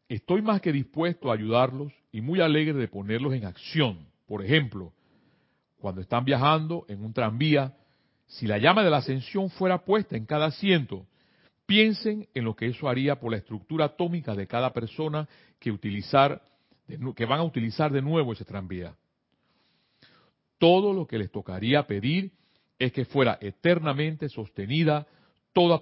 Estoy 0.09 0.41
más 0.41 0.59
que 0.59 0.73
dispuesto 0.73 1.29
a 1.29 1.35
ayudarlos 1.35 1.93
y 2.11 2.21
muy 2.21 2.41
alegre 2.41 2.73
de 2.73 2.87
ponerlos 2.87 3.31
en 3.35 3.45
acción. 3.45 4.07
Por 4.25 4.43
ejemplo, 4.43 4.91
cuando 5.77 6.01
están 6.01 6.25
viajando 6.25 6.83
en 6.89 7.05
un 7.05 7.13
tranvía, 7.13 7.77
si 8.25 8.47
la 8.47 8.57
llama 8.57 8.83
de 8.83 8.89
la 8.89 8.97
ascensión 8.97 9.51
fuera 9.51 9.85
puesta 9.85 10.17
en 10.17 10.25
cada 10.25 10.47
asiento, 10.47 11.05
piensen 11.67 12.27
en 12.33 12.43
lo 12.43 12.55
que 12.55 12.65
eso 12.65 12.89
haría 12.89 13.19
por 13.19 13.31
la 13.31 13.37
estructura 13.37 13.85
atómica 13.85 14.33
de 14.33 14.47
cada 14.47 14.73
persona 14.73 15.29
que, 15.59 15.71
utilizar, 15.71 16.41
que 17.15 17.25
van 17.25 17.39
a 17.39 17.43
utilizar 17.43 17.91
de 17.91 18.01
nuevo 18.01 18.33
ese 18.33 18.45
tranvía. 18.45 18.95
Todo 20.57 20.91
lo 20.91 21.05
que 21.05 21.19
les 21.19 21.31
tocaría 21.31 21.85
pedir 21.85 22.31
es 22.79 22.91
que 22.91 23.05
fuera 23.05 23.37
eternamente 23.41 24.27
sostenida, 24.27 25.05
toda 25.53 25.79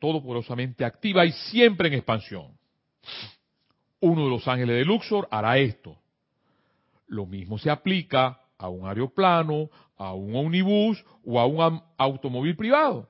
todo 0.00 0.22
porosamente 0.22 0.84
activa 0.84 1.24
y 1.24 1.30
siempre 1.30 1.86
en 1.86 1.94
expansión. 1.94 2.58
Uno 4.00 4.24
de 4.24 4.30
los 4.30 4.46
ángeles 4.46 4.76
de 4.76 4.84
Luxor 4.84 5.28
hará 5.30 5.58
esto. 5.58 5.96
Lo 7.06 7.26
mismo 7.26 7.58
se 7.58 7.70
aplica 7.70 8.40
a 8.58 8.68
un 8.68 8.86
aeroplano, 8.86 9.70
a 9.96 10.12
un 10.12 10.34
omnibus 10.36 11.04
o 11.24 11.40
a 11.40 11.46
un 11.46 11.82
automóvil 11.96 12.56
privado. 12.56 13.08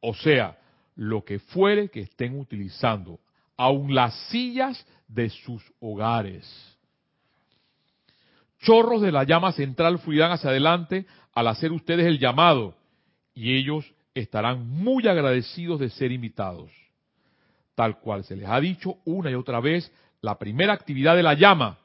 O 0.00 0.14
sea, 0.14 0.58
lo 0.94 1.24
que 1.24 1.38
fuere 1.38 1.90
que 1.90 2.00
estén 2.00 2.38
utilizando, 2.38 3.20
aun 3.56 3.94
las 3.94 4.14
sillas 4.30 4.86
de 5.08 5.30
sus 5.30 5.62
hogares. 5.80 6.46
Chorros 8.60 9.02
de 9.02 9.12
la 9.12 9.24
llama 9.24 9.52
central 9.52 9.98
fluirán 9.98 10.32
hacia 10.32 10.50
adelante 10.50 11.06
al 11.34 11.48
hacer 11.48 11.72
ustedes 11.72 12.06
el 12.06 12.18
llamado 12.18 12.74
y 13.34 13.54
ellos 13.54 13.84
estarán 14.14 14.66
muy 14.66 15.06
agradecidos 15.06 15.78
de 15.78 15.90
ser 15.90 16.10
invitados. 16.10 16.72
Tal 17.76 18.00
cual 18.00 18.24
se 18.24 18.34
les 18.34 18.48
ha 18.48 18.58
dicho 18.58 18.96
una 19.04 19.30
y 19.30 19.34
otra 19.34 19.60
vez, 19.60 19.92
la 20.20 20.36
primera 20.36 20.72
actividad 20.72 21.14
de 21.14 21.22
la 21.22 21.34
llama 21.34 21.78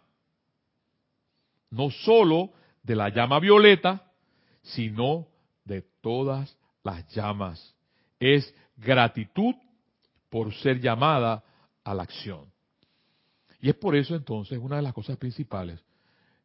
no 1.72 1.90
sólo 1.90 2.52
de 2.84 2.96
la 2.96 3.10
llama 3.10 3.40
violeta, 3.40 4.12
sino 4.62 5.28
de 5.66 5.82
todas 6.02 6.56
las 6.84 7.08
llamas. 7.14 7.76
Es 8.20 8.54
gratitud 8.78 9.56
por 10.30 10.54
ser 10.54 10.80
llamada 10.80 11.44
a 11.84 11.94
la 11.94 12.04
acción. 12.04 12.52
Y 13.60 13.70
es 13.70 13.76
por 13.76 13.96
eso 13.96 14.16
entonces 14.16 14.60
una 14.60 14.76
de 14.76 14.82
las 14.82 14.94
cosas 14.94 15.18
principales 15.18 15.80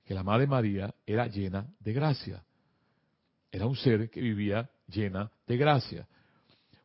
que 0.04 0.14
la 0.14 0.22
Madre 0.22 0.46
María 0.46 0.94
era 1.04 1.26
llena 1.26 1.66
de 1.80 1.92
gracia. 1.92 2.42
Era 3.50 3.66
un 3.66 3.76
ser 3.76 4.08
que 4.10 4.20
vivía 4.20 4.70
llena 4.86 5.30
de 5.46 5.56
gracia. 5.56 6.06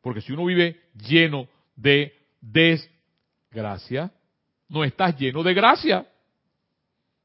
Porque 0.01 0.21
si 0.21 0.31
uno 0.31 0.45
vive 0.45 0.81
lleno 0.95 1.47
de 1.75 2.20
desgracia, 2.41 4.11
no 4.67 4.83
estás 4.83 5.17
lleno 5.17 5.43
de 5.43 5.53
gracia. 5.53 6.07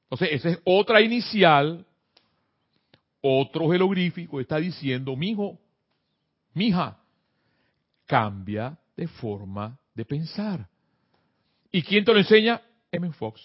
Entonces, 0.05 0.29
esa 0.33 0.51
es 0.51 0.61
otra 0.65 1.01
inicial, 1.01 1.85
otro 3.21 3.71
jeroglífico, 3.71 4.41
está 4.41 4.59
diciendo, 4.59 5.17
mijo, 5.17 5.59
mija, 6.55 6.99
cambia 8.07 8.79
de 8.97 9.09
forma 9.09 9.79
de 9.95 10.05
pensar. 10.05 10.69
¿Y 11.73 11.83
quién 11.83 12.05
te 12.05 12.13
lo 12.13 12.19
enseña? 12.19 12.63
M. 12.93 13.13
Fox. 13.13 13.41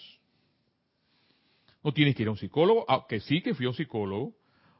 No 1.82 1.92
tienes 1.92 2.14
que 2.14 2.22
ir 2.22 2.28
a 2.28 2.32
un 2.32 2.38
psicólogo, 2.38 2.84
aunque 2.88 3.20
sí 3.20 3.42
que 3.42 3.54
fui 3.54 3.66
a 3.66 3.70
un 3.70 3.74
psicólogo, 3.74 4.32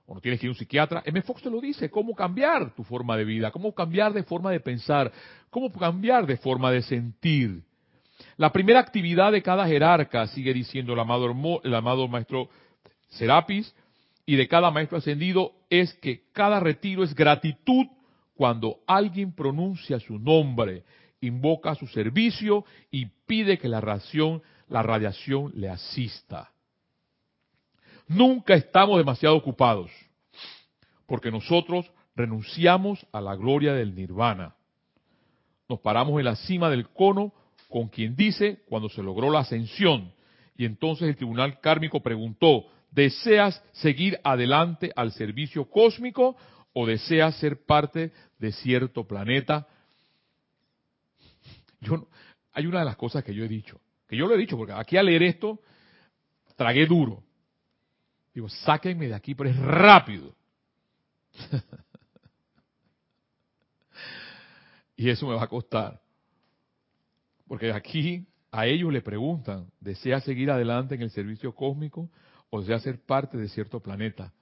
o 0.06 0.14
no 0.14 0.20
tienes 0.20 0.40
que 0.40 0.46
ir 0.46 0.50
a 0.50 0.52
un 0.52 0.58
psiquiatra. 0.58 1.02
M. 1.04 1.22
Fox 1.22 1.42
te 1.42 1.50
lo 1.50 1.60
dice, 1.60 1.90
cómo 1.90 2.14
cambiar 2.14 2.74
tu 2.74 2.84
forma 2.84 3.16
de 3.16 3.24
vida, 3.24 3.50
cómo 3.50 3.74
cambiar 3.74 4.12
de 4.12 4.22
forma 4.22 4.50
de 4.50 4.60
pensar, 4.60 5.12
cómo 5.50 5.70
cambiar 5.72 6.26
de 6.26 6.36
forma 6.36 6.70
de 6.70 6.82
sentir. 6.82 7.62
La 8.36 8.52
primera 8.52 8.80
actividad 8.80 9.32
de 9.32 9.42
cada 9.42 9.66
jerarca, 9.66 10.26
sigue 10.28 10.54
diciendo 10.54 10.92
el 10.92 11.00
amado, 11.00 11.60
el 11.62 11.74
amado 11.74 12.08
maestro 12.08 12.48
Serapis, 13.08 13.74
y 14.24 14.36
de 14.36 14.48
cada 14.48 14.70
maestro 14.70 14.98
ascendido, 14.98 15.52
es 15.68 15.92
que 15.94 16.22
cada 16.32 16.60
retiro 16.60 17.02
es 17.02 17.14
gratitud 17.14 17.86
cuando 18.34 18.78
alguien 18.86 19.32
pronuncia 19.32 19.98
su 20.00 20.18
nombre, 20.18 20.84
invoca 21.20 21.74
su 21.74 21.86
servicio 21.86 22.64
y 22.90 23.06
pide 23.26 23.58
que 23.58 23.68
la 23.68 23.80
radiación, 23.80 24.42
la 24.68 24.82
radiación 24.82 25.52
le 25.54 25.68
asista. 25.68 26.51
Nunca 28.08 28.54
estamos 28.54 28.98
demasiado 28.98 29.36
ocupados, 29.36 29.90
porque 31.06 31.30
nosotros 31.30 31.90
renunciamos 32.14 33.06
a 33.12 33.20
la 33.20 33.34
gloria 33.36 33.72
del 33.72 33.94
nirvana. 33.94 34.54
Nos 35.68 35.80
paramos 35.80 36.18
en 36.18 36.26
la 36.26 36.36
cima 36.36 36.68
del 36.68 36.88
cono 36.88 37.32
con 37.68 37.88
quien 37.88 38.14
dice 38.14 38.62
cuando 38.68 38.88
se 38.88 39.02
logró 39.02 39.30
la 39.30 39.40
ascensión. 39.40 40.12
Y 40.56 40.66
entonces 40.66 41.08
el 41.08 41.16
tribunal 41.16 41.60
kármico 41.60 42.02
preguntó, 42.02 42.66
¿deseas 42.90 43.62
seguir 43.72 44.20
adelante 44.22 44.92
al 44.94 45.12
servicio 45.12 45.64
cósmico 45.70 46.36
o 46.74 46.86
deseas 46.86 47.36
ser 47.36 47.64
parte 47.64 48.12
de 48.38 48.52
cierto 48.52 49.06
planeta? 49.06 49.66
Yo, 51.80 52.06
hay 52.52 52.66
una 52.66 52.80
de 52.80 52.84
las 52.84 52.96
cosas 52.96 53.24
que 53.24 53.34
yo 53.34 53.44
he 53.44 53.48
dicho, 53.48 53.80
que 54.06 54.16
yo 54.16 54.26
lo 54.26 54.34
he 54.34 54.38
dicho, 54.38 54.56
porque 54.56 54.72
aquí 54.72 54.96
al 54.96 55.06
leer 55.06 55.22
esto, 55.22 55.58
tragué 56.56 56.86
duro. 56.86 57.22
Digo, 58.34 58.48
sáquenme 58.48 59.08
de 59.08 59.14
aquí, 59.14 59.34
pero 59.34 59.50
es 59.50 59.56
rápido. 59.58 60.34
y 64.96 65.10
eso 65.10 65.26
me 65.26 65.34
va 65.34 65.44
a 65.44 65.48
costar. 65.48 66.00
Porque 67.46 67.72
aquí 67.72 68.26
a 68.50 68.66
ellos 68.66 68.92
le 68.92 69.02
preguntan, 69.02 69.70
¿desea 69.80 70.20
seguir 70.20 70.50
adelante 70.50 70.94
en 70.94 71.02
el 71.02 71.10
servicio 71.10 71.54
cósmico 71.54 72.08
o 72.50 72.60
desea 72.60 72.78
ser 72.78 73.00
parte 73.04 73.36
de 73.36 73.48
cierto 73.48 73.80
planeta? 73.80 74.32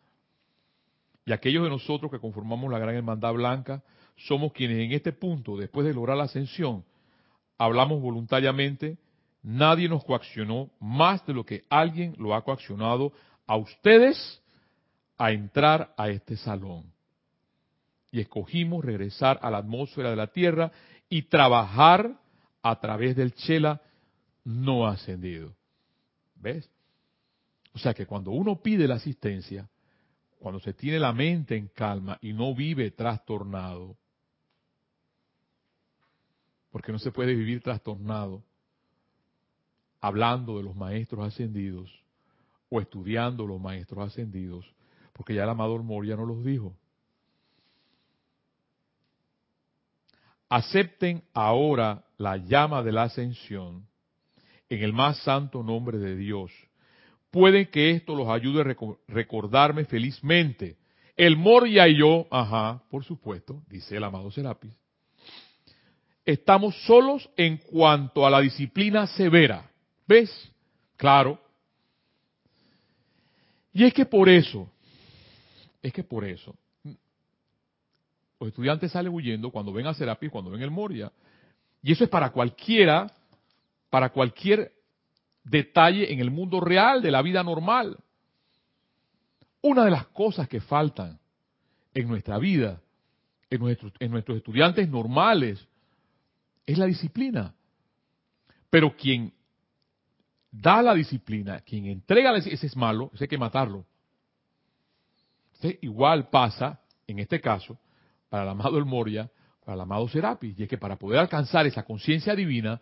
Y 1.25 1.33
aquellos 1.33 1.65
de 1.65 1.71
nosotros 1.71 2.11
que 2.11 2.19
conformamos 2.19 2.71
la 2.71 2.79
Gran 2.79 2.95
Hermandad 2.95 3.35
Blanca, 3.35 3.83
somos 4.17 4.53
quienes 4.53 4.79
en 4.79 4.93
este 4.93 5.13
punto, 5.13 5.57
después 5.57 5.87
de 5.87 5.95
lograr 5.95 6.17
la 6.17 6.25
ascensión, 6.25 6.85
hablamos 7.59 8.01
voluntariamente, 8.01 8.99
nadie 9.43 9.89
nos 9.89 10.05
coaccionó 10.05 10.71
más 10.81 11.25
de 11.27 11.35
lo 11.35 11.45
que 11.45 11.65
alguien 11.69 12.15
lo 12.19 12.35
ha 12.35 12.43
coaccionado 12.43 13.13
a 13.51 13.57
ustedes 13.57 14.41
a 15.19 15.33
entrar 15.33 15.93
a 15.97 16.09
este 16.09 16.37
salón. 16.37 16.85
Y 18.13 18.21
escogimos 18.21 18.85
regresar 18.85 19.41
a 19.43 19.51
la 19.51 19.59
atmósfera 19.59 20.11
de 20.11 20.15
la 20.15 20.29
Tierra 20.29 20.71
y 21.09 21.23
trabajar 21.23 22.17
a 22.63 22.79
través 22.79 23.17
del 23.17 23.35
chela 23.35 23.83
no 24.45 24.87
ascendido. 24.87 25.53
¿Ves? 26.37 26.71
O 27.75 27.81
sea 27.81 27.93
que 27.93 28.07
cuando 28.07 28.31
uno 28.31 28.63
pide 28.63 28.87
la 28.87 28.95
asistencia, 28.95 29.69
cuando 30.39 30.61
se 30.61 30.73
tiene 30.73 31.01
la 31.01 31.13
mente 31.13 31.57
en 31.57 31.67
calma 31.67 32.19
y 32.23 32.33
no 32.33 32.55
vive 32.55 32.93
trastornado, 32.93 33.97
porque 36.71 36.93
no 36.93 37.01
se 37.01 37.11
puede 37.11 37.35
vivir 37.35 37.65
trastornado 37.65 38.45
hablando 40.01 40.57
de 40.57 40.63
los 40.63 40.77
maestros 40.77 41.27
ascendidos 41.27 42.00
o 42.71 42.81
estudiando 42.81 43.47
los 43.47 43.61
maestros 43.61 44.07
ascendidos, 44.07 44.65
porque 45.13 45.35
ya 45.35 45.43
el 45.43 45.51
amador 45.51 45.83
Moria 45.83 46.17
nos 46.17 46.27
los 46.27 46.45
dijo. 46.45 46.75
Acepten 50.49 51.23
ahora 51.35 52.05
la 52.17 52.37
llama 52.37 52.83
de 52.83 52.93
la 52.93 53.05
ascensión 53.05 53.87
en 54.69 54.83
el 54.83 54.93
más 54.93 55.19
santo 55.19 55.63
nombre 55.63 55.99
de 55.99 56.17
Dios. 56.17 56.51
Pueden 57.31 57.67
que 57.67 57.91
esto 57.91 58.15
los 58.15 58.29
ayude 58.29 58.63
a 58.63 58.77
recordarme 59.09 59.85
felizmente. 59.85 60.79
El 61.17 61.37
Moria 61.37 61.87
y 61.87 61.99
yo, 61.99 62.27
ajá, 62.31 62.83
por 62.89 63.05
supuesto, 63.05 63.63
dice 63.69 63.97
el 63.97 64.05
amado 64.05 64.31
Serapis, 64.31 64.73
estamos 66.25 66.75
solos 66.85 67.29
en 67.37 67.59
cuanto 67.59 68.27
a 68.27 68.31
la 68.31 68.41
disciplina 68.41 69.07
severa. 69.07 69.71
¿Ves? 70.07 70.31
Claro. 70.97 71.41
Y 73.73 73.85
es 73.85 73.95
que 73.95 74.05
por 74.05 74.29
eso, 74.29 74.71
es 75.83 75.93
que 75.93 76.03
por 76.03 76.25
eso, 76.25 76.55
los 78.41 78.49
estudiantes 78.49 78.93
salen 78.93 79.13
huyendo 79.13 79.51
cuando 79.51 79.73
ven 79.73 79.87
a 79.87 79.95
Serapis, 79.95 80.31
cuando 80.31 80.51
ven 80.51 80.63
el 80.63 80.71
Moria. 80.71 81.13
Y 81.83 81.93
eso 81.93 82.05
es 82.05 82.11
para 82.11 82.31
cualquiera, 82.31 83.13
para 83.91 84.11
cualquier 84.11 84.73
detalle 85.45 86.13
en 86.13 86.21
el 86.21 86.31
mundo 86.31 86.61
real 86.61 87.03
de 87.03 87.11
la 87.11 87.23
vida 87.23 87.43
normal. 87.43 87.99
Una 89.63 89.85
de 89.85 89.91
las 89.91 90.07
cosas 90.07 90.49
que 90.49 90.61
faltan 90.61 91.19
en 91.93 92.09
nuestra 92.09 92.39
vida, 92.39 92.81
en, 93.51 93.77
en 93.99 94.11
nuestros 94.11 94.39
estudiantes 94.39 94.89
normales, 94.89 95.67
es 96.67 96.79
la 96.79 96.87
disciplina. 96.87 97.55
Pero 98.71 98.97
quien 98.97 99.35
da 100.51 100.83
la 100.83 100.95
disciplina, 100.95 101.61
quien 101.61 101.87
entrega, 101.87 102.37
ese 102.37 102.67
es 102.67 102.77
malo, 102.77 103.11
ese 103.15 103.25
hay 103.25 103.29
que 103.29 103.39
matarlo. 103.39 103.87
igual 105.81 106.29
pasa, 106.29 106.81
en 107.07 107.19
este 107.19 107.41
caso, 107.41 107.79
para 108.29 108.45
el 108.45 108.49
amado 108.51 108.79
El 108.79 108.85
Moria, 108.85 109.31
para 109.65 109.75
el 109.75 109.81
amado 109.81 110.09
Serapis, 110.09 110.59
y 110.59 110.65
es 110.65 110.69
que 110.69 110.79
para 110.79 110.97
poder 110.97 111.21
alcanzar 111.21 111.67
esa 111.67 111.85
conciencia 111.85 112.35
divina, 112.35 112.81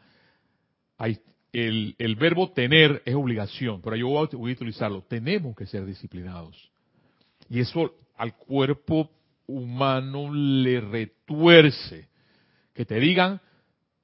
hay, 0.96 1.18
el, 1.52 1.94
el, 1.98 2.16
verbo 2.16 2.50
tener 2.52 3.02
es 3.04 3.14
obligación, 3.14 3.80
pero 3.82 3.96
yo 3.96 4.08
voy 4.08 4.28
a, 4.32 4.36
voy 4.36 4.50
a 4.52 4.54
utilizarlo, 4.54 5.02
tenemos 5.02 5.56
que 5.56 5.66
ser 5.66 5.84
disciplinados. 5.84 6.70
Y 7.48 7.60
eso 7.60 7.94
al 8.16 8.36
cuerpo 8.36 9.10
humano 9.46 10.32
le 10.32 10.80
retuerce. 10.80 12.08
Que 12.74 12.84
te 12.84 13.00
digan, 13.00 13.40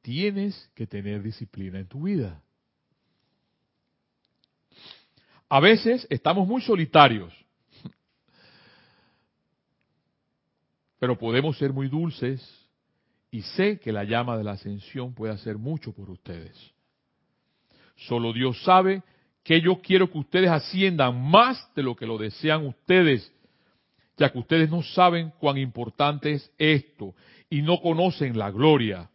tienes 0.02 0.70
que 0.74 0.86
tener 0.86 1.22
disciplina 1.22 1.78
en 1.78 1.86
tu 1.86 2.02
vida. 2.02 2.42
A 5.54 5.60
veces 5.60 6.04
estamos 6.10 6.48
muy 6.48 6.60
solitarios, 6.62 7.32
pero 10.98 11.16
podemos 11.16 11.56
ser 11.56 11.72
muy 11.72 11.86
dulces 11.86 12.42
y 13.30 13.42
sé 13.42 13.78
que 13.78 13.92
la 13.92 14.02
llama 14.02 14.36
de 14.36 14.42
la 14.42 14.50
ascensión 14.50 15.14
puede 15.14 15.32
hacer 15.32 15.56
mucho 15.56 15.92
por 15.92 16.10
ustedes. 16.10 16.58
Solo 17.94 18.32
Dios 18.32 18.60
sabe 18.64 19.04
que 19.44 19.60
yo 19.60 19.80
quiero 19.80 20.10
que 20.10 20.18
ustedes 20.18 20.50
asciendan 20.50 21.22
más 21.30 21.72
de 21.76 21.84
lo 21.84 21.94
que 21.94 22.06
lo 22.06 22.18
desean 22.18 22.66
ustedes, 22.66 23.32
ya 24.16 24.32
que 24.32 24.40
ustedes 24.40 24.68
no 24.68 24.82
saben 24.82 25.32
cuán 25.38 25.56
importante 25.56 26.32
es 26.32 26.52
esto 26.58 27.14
y 27.48 27.62
no 27.62 27.80
conocen 27.80 28.36
la 28.36 28.50
gloria. 28.50 29.08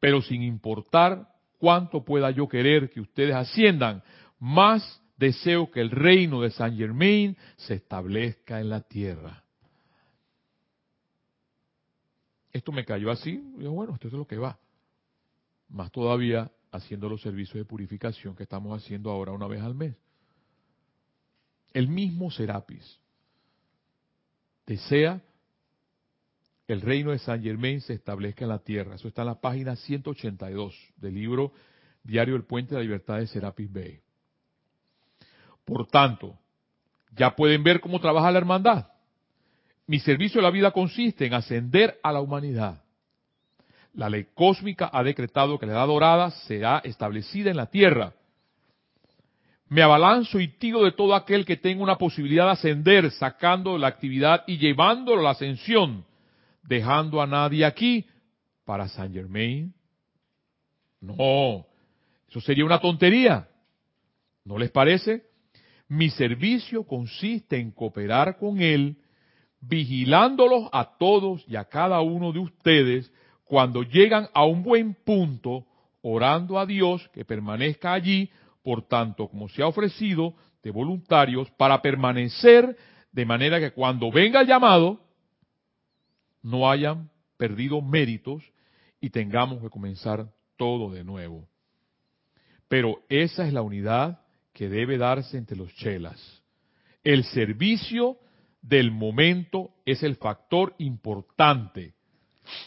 Pero 0.00 0.20
sin 0.20 0.42
importar 0.42 1.28
cuánto 1.58 2.04
pueda 2.04 2.28
yo 2.32 2.48
querer 2.48 2.90
que 2.90 3.00
ustedes 3.00 3.36
asciendan, 3.36 4.02
más 4.40 5.00
deseo 5.18 5.70
que 5.70 5.80
el 5.80 5.90
reino 5.90 6.40
de 6.40 6.50
Saint 6.50 6.78
Germain 6.78 7.36
se 7.56 7.74
establezca 7.74 8.60
en 8.60 8.70
la 8.70 8.80
tierra. 8.80 9.44
Esto 12.52 12.72
me 12.72 12.84
cayó 12.84 13.10
así, 13.10 13.42
y 13.58 13.66
bueno, 13.66 13.94
esto 13.94 14.08
es 14.08 14.14
lo 14.14 14.26
que 14.26 14.38
va. 14.38 14.58
Más 15.68 15.92
todavía 15.92 16.50
haciendo 16.70 17.08
los 17.08 17.20
servicios 17.20 17.56
de 17.56 17.64
purificación 17.64 18.34
que 18.34 18.44
estamos 18.44 18.80
haciendo 18.82 19.10
ahora 19.10 19.32
una 19.32 19.46
vez 19.46 19.60
al 19.62 19.74
mes. 19.74 19.96
El 21.72 21.88
mismo 21.88 22.30
Serapis 22.30 22.98
desea 24.66 25.20
el 26.68 26.82
reino 26.82 27.12
de 27.12 27.18
Saint 27.18 27.42
Germain 27.42 27.80
se 27.80 27.94
establezca 27.94 28.44
en 28.44 28.50
la 28.50 28.58
tierra. 28.58 28.94
Eso 28.94 29.08
está 29.08 29.22
en 29.22 29.28
la 29.28 29.40
página 29.40 29.74
182 29.74 30.74
del 30.96 31.14
libro 31.14 31.52
Diario 32.04 32.34
del 32.34 32.44
Puente 32.44 32.74
de 32.74 32.80
la 32.80 32.82
Libertad 32.82 33.18
de 33.18 33.26
Serapis 33.26 33.72
Bay. 33.72 34.00
Por 35.68 35.86
tanto, 35.86 36.34
ya 37.14 37.36
pueden 37.36 37.62
ver 37.62 37.80
cómo 37.80 38.00
trabaja 38.00 38.30
la 38.30 38.38
hermandad. 38.38 38.86
Mi 39.86 39.98
servicio 40.00 40.40
de 40.40 40.46
la 40.46 40.50
vida 40.50 40.70
consiste 40.70 41.26
en 41.26 41.34
ascender 41.34 42.00
a 42.02 42.10
la 42.10 42.22
humanidad. 42.22 42.82
La 43.92 44.08
ley 44.08 44.28
cósmica 44.34 44.88
ha 44.90 45.02
decretado 45.02 45.58
que 45.58 45.66
la 45.66 45.72
edad 45.72 45.86
dorada 45.86 46.30
será 46.30 46.78
establecida 46.84 47.50
en 47.50 47.58
la 47.58 47.66
tierra. 47.66 48.14
Me 49.68 49.82
abalanzo 49.82 50.40
y 50.40 50.48
tiro 50.48 50.84
de 50.84 50.92
todo 50.92 51.14
aquel 51.14 51.44
que 51.44 51.58
tenga 51.58 51.82
una 51.82 51.98
posibilidad 51.98 52.46
de 52.46 52.52
ascender, 52.52 53.10
sacando 53.10 53.76
la 53.76 53.88
actividad 53.88 54.44
y 54.46 54.56
llevándolo 54.56 55.20
a 55.20 55.24
la 55.24 55.30
ascensión, 55.30 56.06
dejando 56.62 57.20
a 57.20 57.26
nadie 57.26 57.66
aquí 57.66 58.06
para 58.64 58.88
Saint 58.88 59.12
Germain. 59.12 59.74
No, 61.02 61.66
eso 62.26 62.40
sería 62.40 62.64
una 62.64 62.80
tontería. 62.80 63.46
¿No 64.46 64.56
les 64.56 64.70
parece? 64.70 65.27
Mi 65.88 66.10
servicio 66.10 66.84
consiste 66.84 67.58
en 67.58 67.70
cooperar 67.70 68.36
con 68.38 68.60
Él, 68.60 68.98
vigilándolos 69.60 70.68
a 70.72 70.96
todos 70.98 71.44
y 71.48 71.56
a 71.56 71.64
cada 71.64 72.00
uno 72.00 72.32
de 72.32 72.40
ustedes 72.40 73.10
cuando 73.44 73.82
llegan 73.82 74.28
a 74.34 74.44
un 74.44 74.62
buen 74.62 74.94
punto, 74.94 75.64
orando 76.02 76.58
a 76.58 76.66
Dios 76.66 77.08
que 77.14 77.24
permanezca 77.24 77.94
allí, 77.94 78.30
por 78.62 78.86
tanto 78.86 79.28
como 79.28 79.48
se 79.48 79.62
ha 79.62 79.66
ofrecido 79.66 80.34
de 80.62 80.70
voluntarios, 80.70 81.50
para 81.52 81.80
permanecer 81.80 82.76
de 83.10 83.24
manera 83.24 83.58
que 83.58 83.72
cuando 83.72 84.12
venga 84.12 84.42
el 84.42 84.46
llamado, 84.46 85.00
no 86.42 86.70
hayan 86.70 87.10
perdido 87.38 87.80
méritos 87.80 88.44
y 89.00 89.08
tengamos 89.08 89.62
que 89.62 89.70
comenzar 89.70 90.28
todo 90.58 90.90
de 90.90 91.04
nuevo. 91.04 91.48
Pero 92.68 93.00
esa 93.08 93.46
es 93.46 93.54
la 93.54 93.62
unidad 93.62 94.20
que 94.58 94.68
debe 94.68 94.98
darse 94.98 95.38
entre 95.38 95.56
los 95.56 95.72
chelas. 95.76 96.20
El 97.04 97.22
servicio 97.22 98.18
del 98.60 98.90
momento 98.90 99.70
es 99.86 100.02
el 100.02 100.16
factor 100.16 100.74
importante 100.78 101.94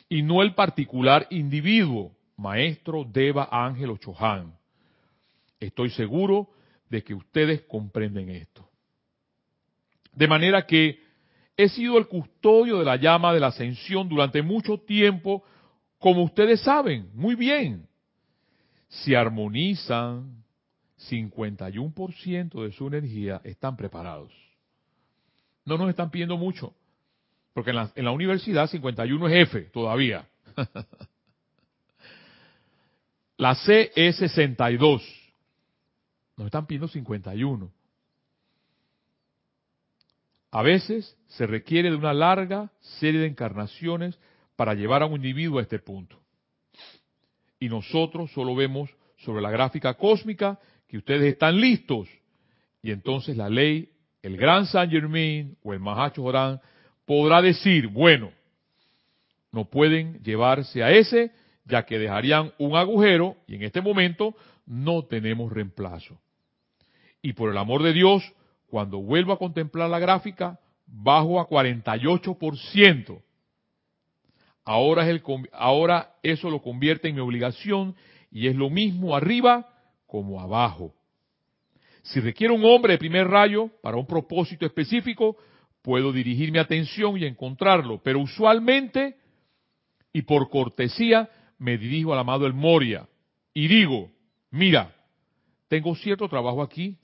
y 0.07 0.21
no 0.21 0.41
el 0.41 0.55
particular 0.55 1.27
individuo, 1.31 2.15
maestro 2.37 3.03
Deva 3.03 3.49
Ángel 3.51 3.89
Ochohan. 3.89 4.57
Estoy 5.59 5.89
seguro 5.89 6.51
de 6.89 7.03
que 7.03 7.13
ustedes 7.13 7.63
comprenden 7.63 8.29
esto. 8.29 8.65
De 10.13 10.29
manera 10.29 10.65
que 10.65 10.97
he 11.57 11.67
sido 11.67 11.97
el 11.97 12.07
custodio 12.07 12.79
de 12.79 12.85
la 12.85 12.95
llama 12.95 13.33
de 13.33 13.41
la 13.41 13.47
ascensión 13.47 14.07
durante 14.07 14.41
mucho 14.41 14.77
tiempo, 14.77 15.43
como 15.99 16.23
ustedes 16.23 16.61
saben 16.61 17.09
muy 17.13 17.35
bien. 17.35 17.85
Si 18.87 19.13
armonizan, 19.13 20.40
51% 21.09 22.63
de 22.63 22.71
su 22.71 22.87
energía 22.87 23.41
están 23.43 23.75
preparados. 23.75 24.31
No 25.65 25.77
nos 25.77 25.89
están 25.89 26.11
pidiendo 26.11 26.37
mucho, 26.37 26.73
porque 27.53 27.71
en 27.71 27.77
la, 27.77 27.91
en 27.95 28.05
la 28.05 28.11
universidad 28.11 28.67
51 28.67 29.27
es 29.27 29.47
F 29.47 29.61
todavía. 29.73 30.27
la 33.37 33.55
C 33.55 33.91
es 33.95 34.15
62. 34.17 35.03
Nos 36.37 36.45
están 36.45 36.65
pidiendo 36.65 36.87
51. 36.87 37.71
A 40.51 40.61
veces 40.63 41.17
se 41.27 41.47
requiere 41.47 41.89
de 41.89 41.95
una 41.95 42.13
larga 42.13 42.71
serie 42.99 43.21
de 43.21 43.27
encarnaciones 43.27 44.19
para 44.55 44.73
llevar 44.73 45.01
a 45.01 45.05
un 45.05 45.15
individuo 45.15 45.59
a 45.59 45.61
este 45.61 45.79
punto. 45.79 46.19
Y 47.59 47.69
nosotros 47.69 48.31
solo 48.31 48.55
vemos 48.55 48.89
sobre 49.17 49.41
la 49.41 49.49
gráfica 49.49 49.93
cósmica 49.93 50.59
que 50.91 50.97
ustedes 50.97 51.31
están 51.31 51.61
listos. 51.61 52.09
Y 52.83 52.91
entonces 52.91 53.37
la 53.37 53.49
ley, 53.49 53.93
el 54.21 54.35
gran 54.35 54.65
San 54.65 54.89
Germain 54.89 55.55
o 55.63 55.71
el 55.71 55.79
Mahacho 55.79 56.21
Jorán 56.21 56.59
podrá 57.05 57.41
decir, 57.41 57.87
bueno, 57.87 58.31
no 59.53 59.69
pueden 59.69 60.21
llevarse 60.21 60.83
a 60.83 60.91
ese, 60.91 61.31
ya 61.63 61.85
que 61.85 61.97
dejarían 61.97 62.51
un 62.57 62.75
agujero 62.75 63.37
y 63.47 63.55
en 63.55 63.63
este 63.63 63.79
momento 63.79 64.35
no 64.65 65.05
tenemos 65.05 65.49
reemplazo. 65.53 66.19
Y 67.21 67.31
por 67.33 67.49
el 67.49 67.57
amor 67.57 67.83
de 67.83 67.93
Dios, 67.93 68.29
cuando 68.67 68.97
vuelvo 68.97 69.31
a 69.31 69.39
contemplar 69.39 69.89
la 69.89 69.99
gráfica, 69.99 70.59
bajo 70.85 71.39
a 71.39 71.47
48%. 71.47 73.21
Ahora, 74.65 75.03
es 75.03 75.09
el, 75.09 75.23
ahora 75.53 76.15
eso 76.21 76.49
lo 76.49 76.61
convierte 76.61 77.07
en 77.07 77.15
mi 77.15 77.21
obligación 77.21 77.95
y 78.29 78.47
es 78.47 78.57
lo 78.57 78.69
mismo 78.69 79.15
arriba 79.15 79.70
como 80.11 80.41
abajo. 80.41 80.93
Si 82.03 82.19
requiere 82.19 82.53
un 82.53 82.65
hombre 82.65 82.93
de 82.93 82.99
primer 82.99 83.29
rayo 83.29 83.69
para 83.81 83.95
un 83.95 84.05
propósito 84.05 84.65
específico, 84.65 85.37
puedo 85.81 86.11
dirigir 86.11 86.51
mi 86.51 86.57
atención 86.57 87.17
y 87.17 87.23
encontrarlo, 87.23 88.01
pero 88.03 88.19
usualmente 88.19 89.15
y 90.11 90.23
por 90.23 90.49
cortesía 90.49 91.29
me 91.57 91.77
dirijo 91.77 92.11
al 92.11 92.19
amado 92.19 92.45
El 92.45 92.53
Moria 92.53 93.07
y 93.53 93.69
digo, 93.69 94.11
mira, 94.49 94.93
tengo 95.69 95.95
cierto 95.95 96.27
trabajo 96.27 96.61
aquí, 96.61 96.97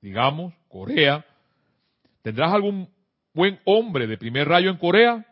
digamos, 0.00 0.54
Corea, 0.68 1.26
¿tendrás 2.22 2.54
algún 2.54 2.88
buen 3.34 3.60
hombre 3.66 4.06
de 4.06 4.16
primer 4.16 4.48
rayo 4.48 4.70
en 4.70 4.78
Corea? 4.78 5.26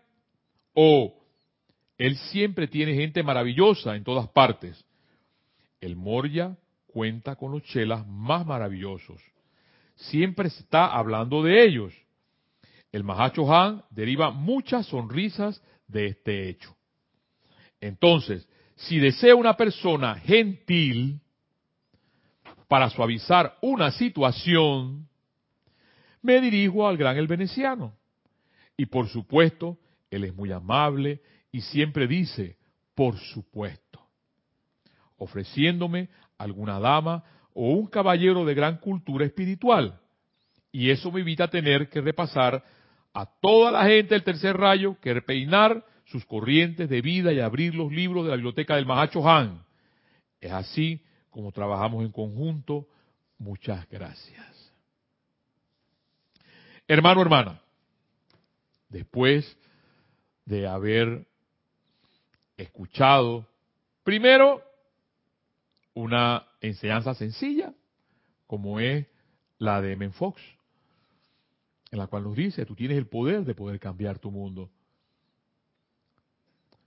O 0.75 1.15
él 1.97 2.17
siempre 2.17 2.69
tiene 2.69 2.95
gente 2.95 3.23
maravillosa 3.23 3.97
en 3.97 4.05
todas 4.05 4.29
partes. 4.29 4.85
El 5.81 5.97
Moria 5.97 6.57
cuenta 6.87 7.37
con 7.37 7.53
los 7.53 7.63
chelas 7.63 8.07
más 8.07 8.45
maravillosos. 8.47 9.21
Siempre 9.95 10.49
está 10.49 10.87
hablando 10.87 11.43
de 11.43 11.65
ellos. 11.65 11.95
El 12.93 13.05
Mahacho 13.05 13.53
Han 13.53 13.85
deriva 13.91 14.31
muchas 14.31 14.87
sonrisas 14.87 15.63
de 15.87 16.09
este 16.09 16.49
hecho. 16.49 16.77
Entonces, 17.81 18.49
si 18.77 18.99
desea 18.99 19.35
una 19.35 19.57
persona 19.57 20.17
gentil 20.17 21.21
para 22.69 22.89
suavizar 22.91 23.57
una 23.63 23.91
situación, 23.91 25.09
me 26.23 26.41
dirijo 26.41 26.87
al 26.87 26.97
gran 26.97 27.17
el 27.17 27.27
veneciano. 27.27 27.95
Y 28.77 28.87
por 28.87 29.09
supuesto, 29.09 29.79
él 30.11 30.25
es 30.25 30.35
muy 30.35 30.53
amable 30.53 31.21
y 31.53 31.61
siempre 31.61 32.07
dice, 32.07 32.57
por 32.95 33.19
supuesto, 33.19 33.90
ofreciéndome 35.21 36.09
alguna 36.39 36.81
dama 36.81 37.23
o 37.53 37.73
un 37.73 37.87
caballero 37.87 38.45
de 38.45 38.55
gran 38.55 38.79
cultura 38.79 39.27
espiritual. 39.27 40.01
Y 40.73 40.91
eso 40.91 41.13
me 41.13 41.21
evita 41.21 41.49
tener 41.49 41.91
que 41.91 42.01
repasar 42.01 42.65
a 43.13 43.27
toda 43.27 43.71
la 43.71 43.85
gente 43.85 44.15
del 44.15 44.25
tercer 44.25 44.57
rayo, 44.57 44.97
que 45.01 45.13
repeinar 45.13 45.85
sus 46.07 46.25
corrientes 46.25 46.89
de 46.89 47.03
vida 47.03 47.33
y 47.33 47.41
abrir 47.41 47.75
los 47.75 47.93
libros 47.93 48.25
de 48.25 48.31
la 48.31 48.37
biblioteca 48.37 48.77
del 48.77 48.87
Mahacho 48.87 49.29
Han. 49.29 49.63
Es 50.41 50.53
así 50.53 51.05
como 51.29 51.53
trabajamos 51.53 52.05
en 52.05 52.13
conjunto. 52.13 52.87
Muchas 53.39 53.87
gracias. 53.91 54.73
Hermano, 56.89 57.21
hermana, 57.21 57.61
después 58.89 59.57
de 60.47 60.67
haber 60.67 61.27
escuchado 62.57 63.47
primero 64.03 64.63
una 65.95 66.47
enseñanza 66.61 67.15
sencilla, 67.15 67.75
como 68.47 68.81
es 68.81 69.07
la 69.59 69.81
de 69.81 69.97
Menfox, 69.97 70.41
en 71.91 71.99
la 71.99 72.07
cual 72.07 72.25
nos 72.25 72.37
dice, 72.37 72.65
tú 72.67 72.75
tienes 72.75 72.99
el 72.99 73.07
poder 73.07 73.45
de 73.45 73.55
poder 73.55 73.79
cambiar 73.81 74.19
tu 74.19 74.31
mundo. 74.31 74.71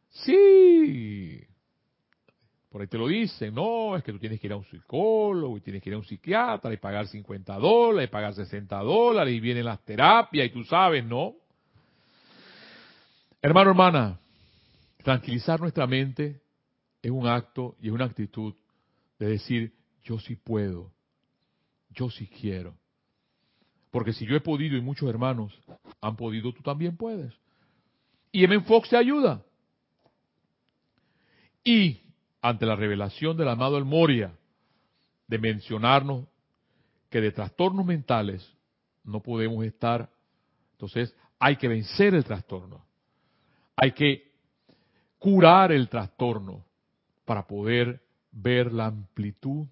Sí, 0.10 1.44
por 2.70 2.82
ahí 2.82 2.88
te 2.88 2.98
lo 2.98 3.08
dicen, 3.08 3.54
no, 3.54 3.96
es 3.96 4.04
que 4.04 4.12
tú 4.12 4.20
tienes 4.20 4.40
que 4.40 4.48
ir 4.48 4.54
a 4.54 4.58
un 4.58 4.66
psicólogo 4.66 5.58
y 5.58 5.62
tienes 5.62 5.82
que 5.82 5.90
ir 5.90 5.96
a 5.96 6.00
un 6.00 6.06
psiquiatra 6.06 6.74
y 6.74 6.78
pagar 6.78 7.08
50 7.08 7.56
dólares 7.58 8.10
y 8.10 8.12
pagar 8.12 8.34
60 8.34 8.78
dólares 8.80 9.34
y 9.34 9.40
vienen 9.40 9.66
las 9.66 9.84
terapias 9.84 10.48
y 10.48 10.50
tú 10.50 10.64
sabes, 10.64 11.06
¿no? 11.06 11.36
Hermano, 13.42 13.72
hermana, 13.72 14.20
tranquilizar 15.04 15.60
nuestra 15.60 15.86
mente 15.86 16.42
es 17.02 17.12
un 17.12 17.28
acto 17.28 17.76
y 17.82 17.90
es 17.90 17.94
una 17.94 18.06
actitud 18.06 18.56
de 19.20 19.28
decir, 19.28 19.74
yo 20.04 20.20
sí 20.20 20.36
puedo, 20.36 20.92
yo 21.92 22.10
sí 22.10 22.28
quiero. 22.28 22.76
Porque 23.92 24.14
si 24.14 24.26
yo 24.26 24.36
he 24.36 24.42
podido 24.42 24.76
y 24.76 24.82
muchos 24.82 25.10
hermanos 25.10 25.54
han 26.02 26.16
podido, 26.16 26.52
tú 26.52 26.62
también 26.62 26.98
puedes. 26.98 27.34
Y 28.32 28.44
M. 28.44 28.62
Fox 28.62 28.90
te 28.90 28.98
ayuda. 28.98 29.44
Y 31.64 32.02
ante 32.42 32.66
la 32.66 32.76
revelación 32.76 33.38
del 33.38 33.48
amado 33.48 33.78
El 33.78 33.86
Moria 33.86 34.38
de 35.28 35.38
mencionarnos 35.38 36.26
que 37.10 37.22
de 37.22 37.32
trastornos 37.32 37.86
mentales 37.86 38.52
no 39.04 39.22
podemos 39.22 39.64
estar, 39.66 40.10
entonces 40.72 41.16
hay 41.40 41.56
que 41.56 41.68
vencer 41.68 42.16
el 42.16 42.24
trastorno. 42.24 42.86
Hay 43.76 43.92
que 43.92 44.32
curar 45.20 45.72
el 45.72 45.88
trastorno 45.88 46.66
para 47.26 47.48
poder 47.48 48.03
ver 48.34 48.74
la 48.74 48.88
amplitud 48.88 49.68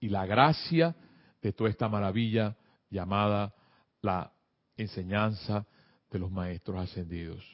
y 0.00 0.08
la 0.08 0.26
gracia 0.26 0.96
de 1.42 1.52
toda 1.52 1.70
esta 1.70 1.88
maravilla 1.88 2.56
llamada 2.90 3.54
la 4.02 4.32
enseñanza 4.76 5.66
de 6.10 6.18
los 6.18 6.30
maestros 6.30 6.80
ascendidos. 6.80 7.44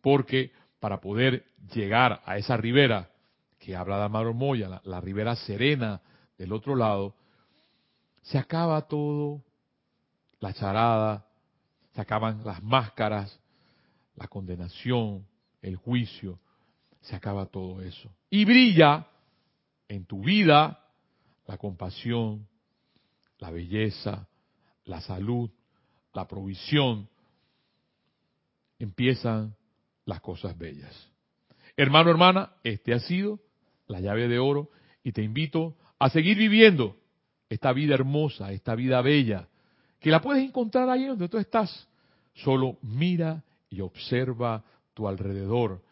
Porque 0.00 0.52
para 0.78 1.00
poder 1.00 1.44
llegar 1.74 2.22
a 2.24 2.38
esa 2.38 2.56
ribera 2.56 3.10
que 3.58 3.76
habla 3.76 3.98
de 3.98 4.04
Amaro 4.04 4.32
Moya, 4.32 4.68
la, 4.68 4.80
la 4.84 5.00
ribera 5.00 5.36
serena 5.36 6.00
del 6.38 6.52
otro 6.52 6.74
lado, 6.74 7.14
se 8.22 8.38
acaba 8.38 8.80
todo, 8.82 9.42
la 10.38 10.54
charada, 10.54 11.26
se 11.94 12.00
acaban 12.00 12.42
las 12.44 12.62
máscaras, 12.62 13.38
la 14.16 14.28
condenación, 14.28 15.26
el 15.60 15.76
juicio, 15.76 16.38
se 17.00 17.16
acaba 17.16 17.46
todo 17.46 17.82
eso. 17.82 18.10
Y 18.30 18.44
brilla 18.44 19.06
en 19.90 20.04
tu 20.04 20.22
vida 20.22 20.86
la 21.46 21.58
compasión, 21.58 22.46
la 23.38 23.50
belleza, 23.50 24.28
la 24.84 25.00
salud, 25.00 25.50
la 26.14 26.28
provisión, 26.28 27.08
empiezan 28.78 29.56
las 30.04 30.20
cosas 30.20 30.56
bellas. 30.56 31.10
Hermano, 31.76 32.10
hermana, 32.10 32.52
este 32.62 32.94
ha 32.94 33.00
sido 33.00 33.40
la 33.88 34.00
llave 34.00 34.28
de 34.28 34.38
oro 34.38 34.70
y 35.02 35.10
te 35.10 35.22
invito 35.22 35.76
a 35.98 36.08
seguir 36.08 36.38
viviendo 36.38 36.96
esta 37.48 37.72
vida 37.72 37.94
hermosa, 37.94 38.52
esta 38.52 38.76
vida 38.76 39.02
bella, 39.02 39.48
que 39.98 40.10
la 40.10 40.20
puedes 40.20 40.44
encontrar 40.44 40.88
ahí 40.88 41.06
donde 41.06 41.28
tú 41.28 41.36
estás. 41.38 41.88
Solo 42.34 42.78
mira 42.82 43.42
y 43.68 43.80
observa 43.80 44.62
tu 44.94 45.08
alrededor 45.08 45.82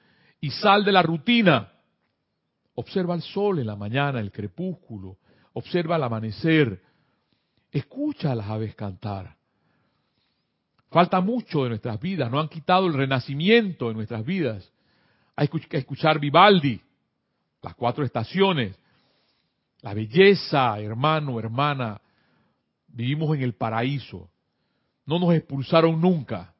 y 0.40 0.50
sal 0.50 0.84
de 0.84 0.92
la 0.92 1.02
rutina 1.02 1.72
Observa 2.78 3.16
el 3.16 3.22
sol 3.22 3.58
en 3.58 3.66
la 3.66 3.74
mañana, 3.74 4.20
el 4.20 4.30
crepúsculo. 4.30 5.18
Observa 5.54 5.96
el 5.96 6.02
amanecer. 6.04 6.80
Escucha 7.72 8.30
a 8.30 8.36
las 8.36 8.46
aves 8.46 8.76
cantar. 8.76 9.36
Falta 10.88 11.20
mucho 11.20 11.64
de 11.64 11.70
nuestras 11.70 11.98
vidas. 11.98 12.30
No 12.30 12.38
han 12.38 12.48
quitado 12.48 12.86
el 12.86 12.94
renacimiento 12.94 13.88
de 13.88 13.94
nuestras 13.94 14.24
vidas. 14.24 14.72
Hay 15.34 15.48
que 15.48 15.76
escuchar 15.76 16.20
Vivaldi, 16.20 16.80
las 17.62 17.74
cuatro 17.74 18.04
estaciones. 18.04 18.78
La 19.80 19.92
belleza, 19.92 20.78
hermano, 20.78 21.40
hermana. 21.40 22.00
Vivimos 22.86 23.34
en 23.34 23.42
el 23.42 23.54
paraíso. 23.54 24.30
No 25.04 25.18
nos 25.18 25.34
expulsaron 25.34 26.00
nunca. 26.00 26.54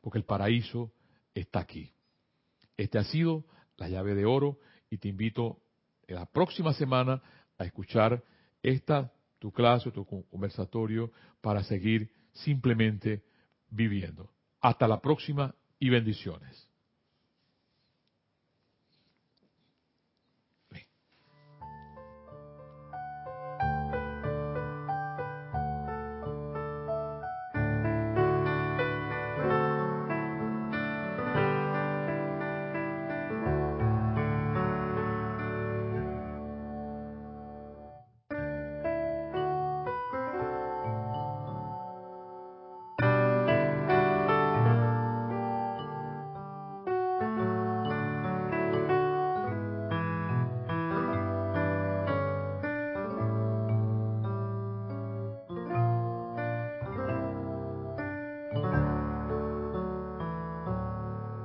Porque 0.00 0.18
el 0.18 0.24
paraíso 0.24 0.90
está 1.32 1.60
aquí. 1.60 1.92
Este 2.76 2.98
ha 2.98 3.04
sido 3.04 3.44
la 3.76 3.88
llave 3.88 4.16
de 4.16 4.24
oro 4.24 4.58
y 4.92 4.98
te 4.98 5.08
invito 5.08 5.58
en 6.06 6.16
la 6.16 6.26
próxima 6.26 6.74
semana 6.74 7.22
a 7.56 7.64
escuchar 7.64 8.22
esta, 8.62 9.10
tu 9.38 9.50
clase, 9.50 9.90
tu 9.90 10.04
conversatorio, 10.04 11.10
para 11.40 11.62
seguir 11.64 12.12
simplemente 12.32 13.22
viviendo. 13.70 14.30
Hasta 14.60 14.86
la 14.86 15.00
próxima 15.00 15.54
y 15.78 15.88
bendiciones. 15.88 16.68